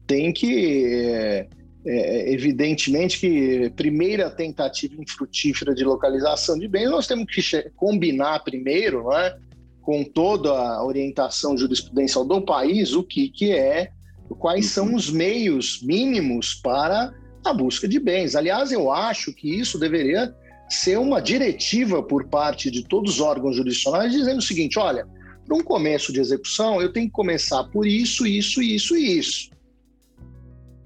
Tem 0.06 0.32
que 0.32 0.84
é, 0.84 1.48
é, 1.86 2.32
evidentemente 2.32 3.20
que 3.20 3.70
primeira 3.76 4.30
tentativa 4.30 4.94
infrutífera 5.00 5.74
de 5.74 5.84
localização 5.84 6.58
de 6.58 6.66
bens, 6.66 6.90
nós 6.90 7.06
temos 7.06 7.26
que 7.26 7.70
combinar 7.76 8.42
primeiro, 8.42 9.08
né, 9.08 9.36
com 9.82 10.02
toda 10.02 10.50
a 10.50 10.84
orientação 10.84 11.56
jurisprudencial 11.56 12.24
do 12.24 12.40
país, 12.40 12.94
o 12.94 13.02
que, 13.02 13.28
que 13.28 13.52
é, 13.52 13.90
quais 14.38 14.66
são 14.66 14.94
os 14.94 15.10
meios 15.10 15.80
mínimos 15.82 16.54
para 16.54 17.12
a 17.44 17.52
busca 17.52 17.86
de 17.86 18.00
bens. 18.00 18.34
Aliás, 18.34 18.72
eu 18.72 18.90
acho 18.90 19.32
que 19.32 19.48
isso 19.48 19.78
deveria 19.78 20.34
ser 20.70 20.98
uma 20.98 21.20
diretiva 21.20 22.02
por 22.02 22.26
parte 22.28 22.70
de 22.70 22.82
todos 22.82 23.14
os 23.14 23.20
órgãos 23.20 23.56
jurisdicionais, 23.56 24.12
dizendo 24.12 24.38
o 24.38 24.42
seguinte: 24.42 24.78
olha, 24.78 25.06
para 25.46 25.56
um 25.56 25.62
começo 25.62 26.12
de 26.12 26.20
execução, 26.20 26.80
eu 26.80 26.90
tenho 26.90 27.06
que 27.06 27.12
começar 27.12 27.64
por 27.64 27.86
isso, 27.86 28.26
isso, 28.26 28.62
isso 28.62 28.96
e 28.96 29.18
isso. 29.18 29.50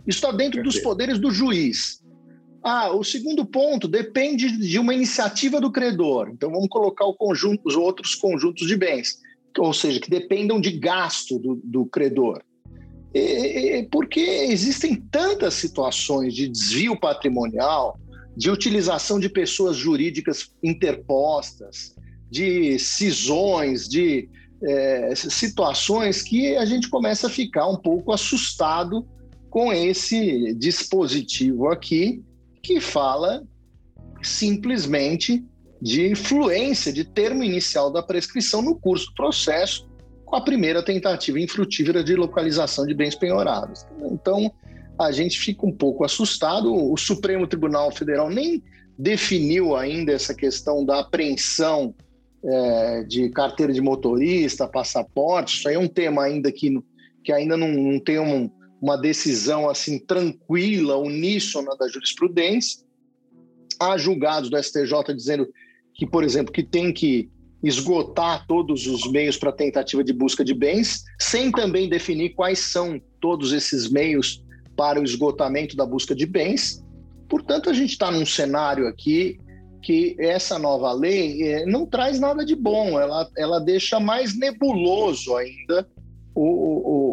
Isso 0.09 0.19
está 0.19 0.33
dentro 0.33 0.63
dos 0.63 0.79
poderes 0.79 1.19
do 1.19 1.31
juiz. 1.31 2.03
Ah, 2.65 2.91
o 2.91 3.05
segundo 3.05 3.45
ponto 3.45 3.87
depende 3.87 4.51
de 4.57 4.79
uma 4.79 4.95
iniciativa 4.95 5.61
do 5.61 5.71
credor. 5.71 6.31
Então 6.33 6.51
vamos 6.51 6.69
colocar 6.69 7.05
conjunto, 7.13 7.61
os 7.67 7.77
outros 7.77 8.15
conjuntos 8.15 8.67
de 8.67 8.75
bens, 8.75 9.19
ou 9.59 9.73
seja, 9.75 10.01
que 10.01 10.09
dependam 10.09 10.59
de 10.59 10.73
gasto 10.73 11.39
do, 11.39 11.61
do 11.63 11.85
credor. 11.85 12.43
E, 13.15 13.87
porque 13.93 14.21
existem 14.21 14.97
tantas 14.97 15.55
situações 15.55 16.35
de 16.35 16.49
desvio 16.49 16.99
patrimonial, 16.99 17.99
de 18.35 18.51
utilização 18.51 19.21
de 19.21 19.29
pessoas 19.29 19.77
jurídicas 19.77 20.51
interpostas, 20.63 21.95
de 22.31 22.79
cisões, 22.79 23.87
de 23.87 24.27
é, 24.63 25.15
situações 25.15 26.23
que 26.23 26.57
a 26.57 26.65
gente 26.65 26.89
começa 26.89 27.27
a 27.27 27.31
ficar 27.31 27.67
um 27.69 27.77
pouco 27.77 28.11
assustado 28.11 29.07
com 29.51 29.73
esse 29.73 30.55
dispositivo 30.55 31.69
aqui 31.69 32.23
que 32.63 32.81
fala 32.81 33.43
simplesmente 34.23 35.45
de 35.81 36.11
influência 36.11 36.93
de 36.93 37.05
termo 37.05 37.45
inicial 37.45 37.91
da 37.91 38.03
prescrição 38.03 38.61
no 38.61 38.75
curso 38.75 39.07
do 39.07 39.15
processo, 39.15 39.89
com 40.25 40.37
a 40.37 40.41
primeira 40.41 40.83
tentativa 40.83 41.41
infrutífera 41.41 42.03
de 42.03 42.15
localização 42.15 42.87
de 42.87 42.95
bens 42.95 43.15
penhorados. 43.15 43.87
Então, 44.11 44.53
a 44.99 45.13
gente 45.13 45.39
fica 45.39 45.65
um 45.65 45.73
pouco 45.73 46.05
assustado. 46.05 46.75
O 46.75 46.97
Supremo 46.97 47.47
Tribunal 47.47 47.91
Federal 47.93 48.29
nem 48.29 48.63
definiu 48.99 49.77
ainda 49.77 50.13
essa 50.13 50.35
questão 50.35 50.85
da 50.85 50.99
apreensão 50.99 51.95
é, 52.45 53.05
de 53.05 53.31
carteira 53.31 53.73
de 53.73 53.81
motorista, 53.81 54.67
passaporte. 54.67 55.59
Isso 55.59 55.69
aí 55.69 55.77
é 55.77 55.79
um 55.79 55.89
tema 55.89 56.25
ainda 56.25 56.51
que, 56.51 56.77
que 57.25 57.33
ainda 57.33 57.57
não, 57.57 57.69
não 57.69 58.01
tem 58.01 58.19
um, 58.19 58.51
uma 58.81 58.97
decisão 58.97 59.69
assim 59.69 59.99
tranquila, 59.99 60.97
uníssona 60.97 61.77
da 61.77 61.89
jurisprudência. 61.89 62.85
Há 63.81 63.97
julgados 63.97 64.51
do 64.51 64.63
STJ 64.63 65.15
dizendo 65.15 65.49
que, 65.95 66.07
por 66.07 66.25
exemplo, 66.25 66.53
que 66.53 66.63
tem 66.63 66.93
que 66.93 67.31
esgotar 67.63 68.47
todos 68.47 68.87
os 68.87 69.11
meios 69.11 69.37
para 69.37 69.53
tentativa 69.53 70.05
de 70.05 70.13
busca 70.13 70.45
de 70.45 70.55
bens, 70.55 71.05
sem 71.21 71.51
também 71.51 71.89
definir 71.89 72.31
quais 72.35 72.61
são 72.61 73.01
todos 73.21 73.53
esses 73.53 73.91
meios 73.91 74.45
para 74.77 75.01
o 75.01 75.05
esgotamento 75.05 75.77
da 75.77 75.85
busca 75.85 76.15
de 76.15 76.25
bens. 76.25 76.85
Portanto, 77.29 77.69
a 77.69 77.73
gente 77.73 77.91
está 77.91 78.11
num 78.13 78.25
cenário 78.25 78.87
aqui 78.87 79.39
que 79.83 80.17
essa 80.19 80.59
nova 80.59 80.93
lei 80.93 81.43
eh, 81.43 81.67
não 81.67 81.87
traz 81.87 82.19
nada 82.19 82.45
de 82.45 82.55
bom, 82.55 82.99
ela, 82.99 83.29
ela 83.37 83.59
deixa 83.61 84.01
mais 84.01 84.37
nebuloso 84.37 85.37
ainda 85.37 85.89
o, 86.35 86.43
o, 86.43 87.08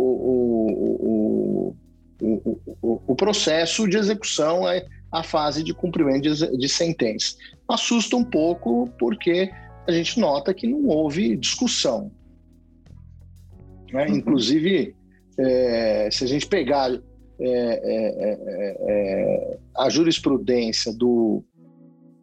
o, 2.22 2.60
o, 2.82 3.02
o 3.08 3.16
processo 3.16 3.88
de 3.88 3.98
execução, 3.98 4.64
a 5.12 5.24
fase 5.24 5.64
de 5.64 5.74
cumprimento 5.74 6.34
de, 6.34 6.58
de 6.58 6.70
sentença. 6.70 7.36
Assusta 7.68 8.16
um 8.16 8.24
pouco 8.24 8.90
porque 9.00 9.50
a 9.88 9.92
gente 9.92 10.20
nota 10.20 10.54
que 10.54 10.68
não 10.68 10.88
houve 10.88 11.36
discussão. 11.36 12.12
Né? 13.92 14.08
Uhum. 14.08 14.16
Inclusive, 14.16 14.96
é, 15.38 16.10
se 16.12 16.24
a 16.24 16.28
gente 16.28 16.48
pegar 16.48 16.92
é, 16.92 17.00
é, 17.40 19.58
a 19.78 19.90
jurisprudência 19.90 20.94
do, 20.94 21.44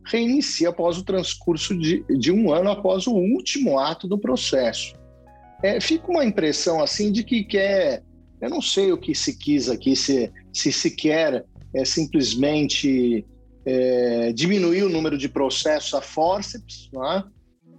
reinicia 0.06 0.70
após 0.70 0.98
o 0.98 1.04
transcurso 1.04 1.76
de, 1.76 2.04
de 2.18 2.32
um 2.32 2.52
ano 2.52 2.70
após 2.70 3.06
o 3.06 3.12
último 3.12 3.78
ato 3.78 4.08
do 4.08 4.18
processo 4.18 4.94
é, 5.62 5.80
fica 5.80 6.10
uma 6.10 6.24
impressão 6.24 6.82
assim 6.82 7.12
de 7.12 7.22
que 7.22 7.44
quer, 7.44 8.02
eu 8.40 8.48
não 8.48 8.62
sei 8.62 8.92
o 8.92 8.98
que 8.98 9.14
se 9.14 9.36
quis 9.36 9.68
aqui, 9.68 9.94
se 9.94 10.32
se, 10.52 10.72
se 10.72 10.90
quer 10.90 11.44
é, 11.74 11.84
simplesmente 11.84 13.24
é, 13.64 14.32
diminuir 14.32 14.82
o 14.82 14.88
número 14.88 15.16
de 15.16 15.28
processos 15.28 15.94
a 15.94 16.00
forceps, 16.00 16.90
é? 16.94 17.22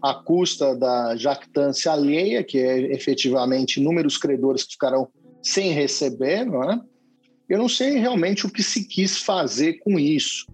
à 0.02 0.14
custa 0.14 0.76
da 0.76 1.16
jactância 1.16 1.92
alheia, 1.92 2.44
que 2.44 2.58
é 2.58 2.94
efetivamente 2.94 3.80
inúmeros 3.80 4.18
credores 4.18 4.64
que 4.64 4.74
ficarão 4.74 5.08
sem 5.44 5.72
receber, 5.72 6.46
não 6.46 6.64
é? 6.64 6.80
Eu 7.50 7.58
não 7.58 7.68
sei 7.68 7.98
realmente 7.98 8.46
o 8.46 8.50
que 8.50 8.64
se 8.64 8.88
quis 8.88 9.18
fazer 9.18 9.80
com 9.80 10.00
isso, 10.00 10.46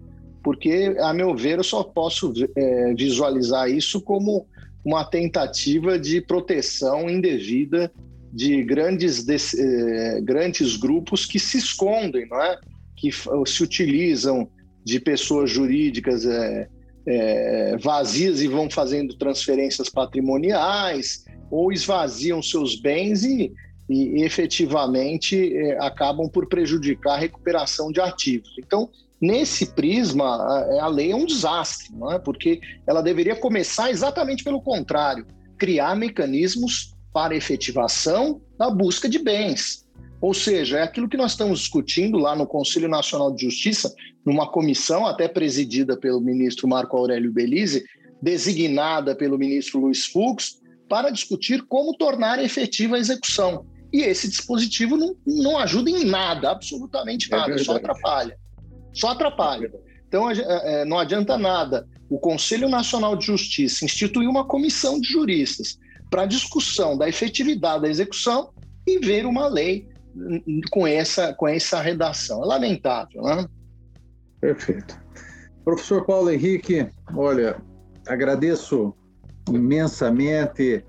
porque, 0.42 0.96
a 1.00 1.12
meu 1.12 1.34
ver, 1.34 1.58
eu 1.58 1.64
só 1.64 1.82
posso 1.82 2.32
é, 2.56 2.94
visualizar 2.94 3.68
isso 3.70 4.00
como 4.00 4.46
uma 4.84 5.04
tentativa 5.04 5.98
de 5.98 6.20
proteção 6.20 7.08
indevida 7.10 7.92
de 8.32 8.62
grandes, 8.62 9.24
de, 9.24 9.36
eh, 9.36 10.20
grandes 10.22 10.76
grupos 10.76 11.24
que 11.26 11.38
se 11.38 11.58
escondem, 11.58 12.26
não 12.28 12.40
é? 12.40 12.58
que 12.96 13.10
se 13.12 13.62
utilizam 13.62 14.48
de 14.84 14.98
pessoas 14.98 15.50
jurídicas 15.50 16.24
eh, 16.24 16.68
eh, 17.06 17.76
vazias 17.80 18.40
e 18.40 18.48
vão 18.48 18.70
fazendo 18.70 19.14
transferências 19.16 19.88
patrimoniais 19.88 21.24
ou 21.50 21.72
esvaziam 21.72 22.42
seus 22.42 22.80
bens 22.80 23.22
e, 23.22 23.52
e 23.88 24.22
efetivamente 24.22 25.54
eh, 25.54 25.78
acabam 25.80 26.28
por 26.28 26.48
prejudicar 26.48 27.14
a 27.14 27.18
recuperação 27.18 27.90
de 27.92 28.00
ativos. 28.00 28.54
Então, 28.58 28.90
Nesse 29.20 29.66
prisma, 29.66 30.24
a, 30.24 30.84
a 30.84 30.86
lei 30.86 31.10
é 31.10 31.16
um 31.16 31.26
desastre, 31.26 31.92
não 31.92 32.12
é? 32.12 32.18
porque 32.18 32.60
ela 32.86 33.02
deveria 33.02 33.34
começar 33.34 33.90
exatamente 33.90 34.44
pelo 34.44 34.62
contrário 34.62 35.26
criar 35.58 35.96
mecanismos 35.96 36.94
para 37.12 37.34
efetivação 37.36 38.40
da 38.56 38.70
busca 38.70 39.08
de 39.08 39.18
bens. 39.18 39.84
Ou 40.20 40.32
seja, 40.32 40.78
é 40.78 40.82
aquilo 40.82 41.08
que 41.08 41.16
nós 41.16 41.32
estamos 41.32 41.60
discutindo 41.60 42.16
lá 42.16 42.36
no 42.36 42.46
Conselho 42.46 42.88
Nacional 42.88 43.32
de 43.32 43.44
Justiça, 43.44 43.92
numa 44.24 44.48
comissão 44.48 45.04
até 45.04 45.26
presidida 45.26 45.96
pelo 45.96 46.20
ministro 46.20 46.68
Marco 46.68 46.96
Aurélio 46.96 47.32
Belize, 47.32 47.84
designada 48.22 49.16
pelo 49.16 49.38
ministro 49.38 49.80
Luiz 49.80 50.06
Fux, 50.06 50.60
para 50.88 51.10
discutir 51.10 51.62
como 51.66 51.96
tornar 51.96 52.42
efetiva 52.42 52.96
a 52.96 53.00
execução. 53.00 53.66
E 53.92 54.02
esse 54.02 54.28
dispositivo 54.28 54.96
não, 54.96 55.16
não 55.26 55.58
ajuda 55.58 55.90
em 55.90 56.04
nada, 56.04 56.50
absolutamente 56.50 57.32
é 57.32 57.36
nada, 57.36 57.54
é 57.54 57.58
só 57.58 57.76
atrapalha 57.76 58.36
só 58.92 59.08
atrapalha. 59.10 59.72
Então, 60.06 60.30
é, 60.30 60.84
não 60.84 60.98
adianta 60.98 61.36
nada 61.36 61.86
o 62.08 62.18
Conselho 62.18 62.68
Nacional 62.68 63.16
de 63.16 63.26
Justiça 63.26 63.84
instituir 63.84 64.28
uma 64.28 64.46
comissão 64.46 64.98
de 65.00 65.08
juristas 65.08 65.78
para 66.10 66.24
discussão 66.24 66.96
da 66.96 67.08
efetividade 67.08 67.82
da 67.82 67.88
execução 67.88 68.50
e 68.86 68.98
ver 68.98 69.26
uma 69.26 69.46
lei 69.46 69.86
com 70.70 70.86
essa, 70.86 71.34
com 71.34 71.46
essa 71.46 71.80
redação. 71.80 72.42
É 72.42 72.46
lamentável, 72.46 73.22
né? 73.22 73.46
Perfeito. 74.40 74.98
Professor 75.64 76.04
Paulo 76.06 76.30
Henrique, 76.30 76.88
olha, 77.14 77.60
agradeço 78.06 78.94
imensamente 79.50 80.82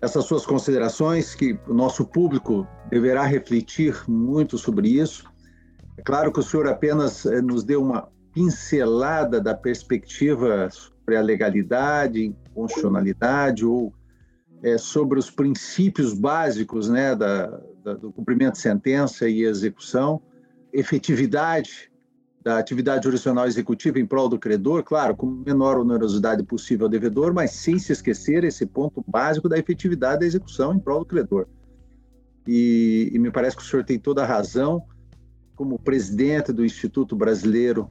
essas 0.00 0.24
suas 0.24 0.44
considerações, 0.44 1.34
que 1.34 1.58
o 1.68 1.74
nosso 1.74 2.04
público 2.04 2.66
deverá 2.90 3.24
refletir 3.24 4.02
muito 4.08 4.56
sobre 4.56 4.88
isso. 4.88 5.27
É 5.98 6.02
claro 6.02 6.32
que 6.32 6.38
o 6.38 6.42
senhor 6.44 6.68
apenas 6.68 7.26
eh, 7.26 7.42
nos 7.42 7.64
deu 7.64 7.82
uma 7.82 8.08
pincelada 8.32 9.40
da 9.40 9.52
perspectiva 9.52 10.68
sobre 10.70 11.16
a 11.16 11.20
legalidade, 11.20 12.32
constitucionalidade 12.54 13.66
ou 13.66 13.92
é, 14.62 14.78
sobre 14.78 15.18
os 15.18 15.28
princípios 15.28 16.14
básicos 16.14 16.88
né, 16.88 17.16
da, 17.16 17.60
da, 17.82 17.94
do 17.94 18.12
cumprimento 18.12 18.52
de 18.52 18.58
sentença 18.58 19.28
e 19.28 19.42
execução, 19.42 20.22
efetividade 20.72 21.90
da 22.44 22.58
atividade 22.58 23.04
jurisdicional 23.04 23.46
executiva 23.46 23.98
em 23.98 24.06
prol 24.06 24.28
do 24.28 24.38
credor, 24.38 24.84
claro, 24.84 25.16
com 25.16 25.26
menor 25.26 25.78
onerosidade 25.78 26.44
possível 26.44 26.86
ao 26.86 26.90
devedor, 26.90 27.34
mas 27.34 27.50
sem 27.50 27.76
se 27.76 27.92
esquecer 27.92 28.44
esse 28.44 28.64
ponto 28.64 29.04
básico 29.06 29.48
da 29.48 29.58
efetividade 29.58 30.20
da 30.20 30.26
execução 30.26 30.72
em 30.72 30.78
prol 30.78 31.00
do 31.00 31.06
credor. 31.06 31.48
E, 32.46 33.10
e 33.12 33.18
me 33.18 33.32
parece 33.32 33.56
que 33.56 33.62
o 33.62 33.66
senhor 33.66 33.84
tem 33.84 33.98
toda 33.98 34.22
a 34.22 34.26
razão 34.26 34.84
como 35.58 35.76
presidente 35.76 36.52
do 36.52 36.64
Instituto 36.64 37.16
Brasileiro 37.16 37.90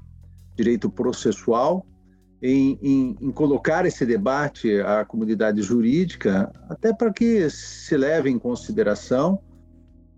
de 0.51 0.63
Direito 0.63 0.89
Processual, 0.89 1.85
em, 2.41 2.79
em, 2.81 3.17
em, 3.19 3.29
colocar 3.29 3.85
esse 3.85 4.05
debate 4.05 4.79
à 4.79 5.03
comunidade 5.03 5.61
jurídica, 5.61 6.49
até 6.69 6.93
para 6.93 7.11
que 7.11 7.49
se 7.49 7.97
leve 7.97 8.29
em 8.29 8.39
consideração 8.39 9.41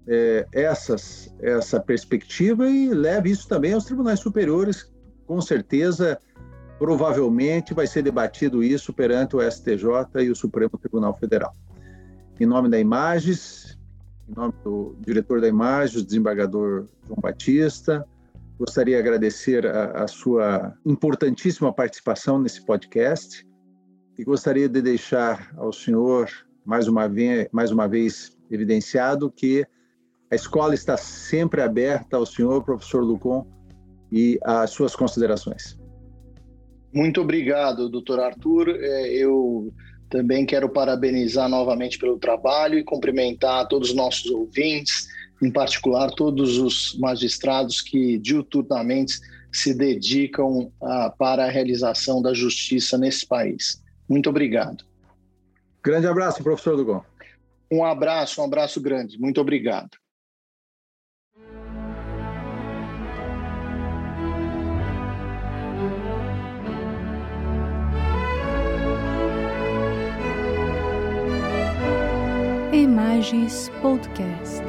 é, 0.07 0.45
essas, 0.51 1.33
essa 1.41 1.79
perspectiva 1.79 2.69
e 2.69 2.89
leve 2.89 3.31
isso 3.31 3.47
também 3.47 3.73
aos 3.73 3.85
tribunais 3.85 4.19
superiores. 4.19 4.88
Com 5.25 5.41
certeza, 5.41 6.19
provavelmente 6.77 7.73
vai 7.73 7.88
ser 7.88 8.03
debatido 8.03 8.63
isso 8.63 8.93
perante 8.93 9.35
o 9.35 9.41
STJ 9.41 10.21
e 10.21 10.29
o 10.29 10.35
Supremo 10.35 10.77
Tribunal 10.77 11.17
Federal. 11.17 11.51
Em 12.39 12.45
nome 12.45 12.69
da 12.69 12.79
Imagens, 12.79 13.79
em 14.30 14.36
nome 14.36 14.54
do 14.63 14.96
diretor 15.00 15.42
da 15.42 15.48
imagem, 15.48 16.00
o 16.00 16.06
desembargador 16.06 16.86
João 17.08 17.20
Batista. 17.22 18.06
Gostaria 18.58 18.96
de 18.96 19.02
agradecer 19.02 19.65
a, 19.65 20.04
a 20.04 20.08
sua 20.08 20.78
importantíssima 20.86 21.74
participação 21.74 22.39
nesse 22.39 22.63
podcast 22.63 23.48
e 24.18 24.24
gostaria 24.24 24.70
de 24.70 24.82
deixar 24.82 25.52
ao 25.58 25.74
senhor 25.74 26.30
mais 26.65 26.88
uma 26.88 27.08
vez, 27.08 27.48
mais 27.52 27.72
uma 27.72 27.88
vez 27.88 28.38
evidenciado 28.52 29.32
que 29.32 29.65
A 30.32 30.36
escola 30.36 30.76
está 30.76 30.96
sempre 30.96 31.60
aberta 31.60 32.15
ao 32.15 32.26
senhor, 32.26 32.63
professor 32.63 33.04
Lucon, 33.04 33.48
e 34.12 34.38
às 34.44 34.70
suas 34.70 34.96
considerações. 34.96 35.80
Muito 36.94 37.22
obrigado, 37.22 37.89
doutor 37.89 38.20
Arthur. 38.20 38.70
É, 38.70 39.08
eu 39.13 39.74
também 40.10 40.45
quero 40.45 40.69
parabenizar 40.69 41.48
novamente 41.48 41.98
pelo 41.98 42.17
trabalho 42.17 42.78
e 42.78 42.84
cumprimentar 42.84 43.67
todos 43.67 43.89
os 43.89 43.95
nossos 43.95 44.30
ouvintes, 44.32 45.08
em 45.41 45.52
particular 45.52 46.10
todos 46.12 46.58
os 46.58 46.98
magistrados 47.00 47.82
que 47.82 48.17
diuturnamente 48.17 49.19
se 49.52 49.74
dedicam 49.74 50.72
a, 50.82 51.10
para 51.10 51.45
a 51.45 51.50
realização 51.50 52.22
da 52.22 52.34
justiça 52.34 52.98
nesse 52.98 53.26
país. 53.26 53.82
Muito 54.08 54.30
obrigado. 54.30 54.84
Grande 55.84 56.08
abraço, 56.08 56.43
professor 56.43 56.76
Dugon. 56.76 57.04
Um 57.72 57.86
abraço, 57.86 58.41
um 58.41 58.45
abraço 58.45 58.82
grande. 58.82 59.19
Muito 59.19 59.39
obrigado. 59.39 59.91
Imagens 73.19 73.69
Podcast. 73.82 74.63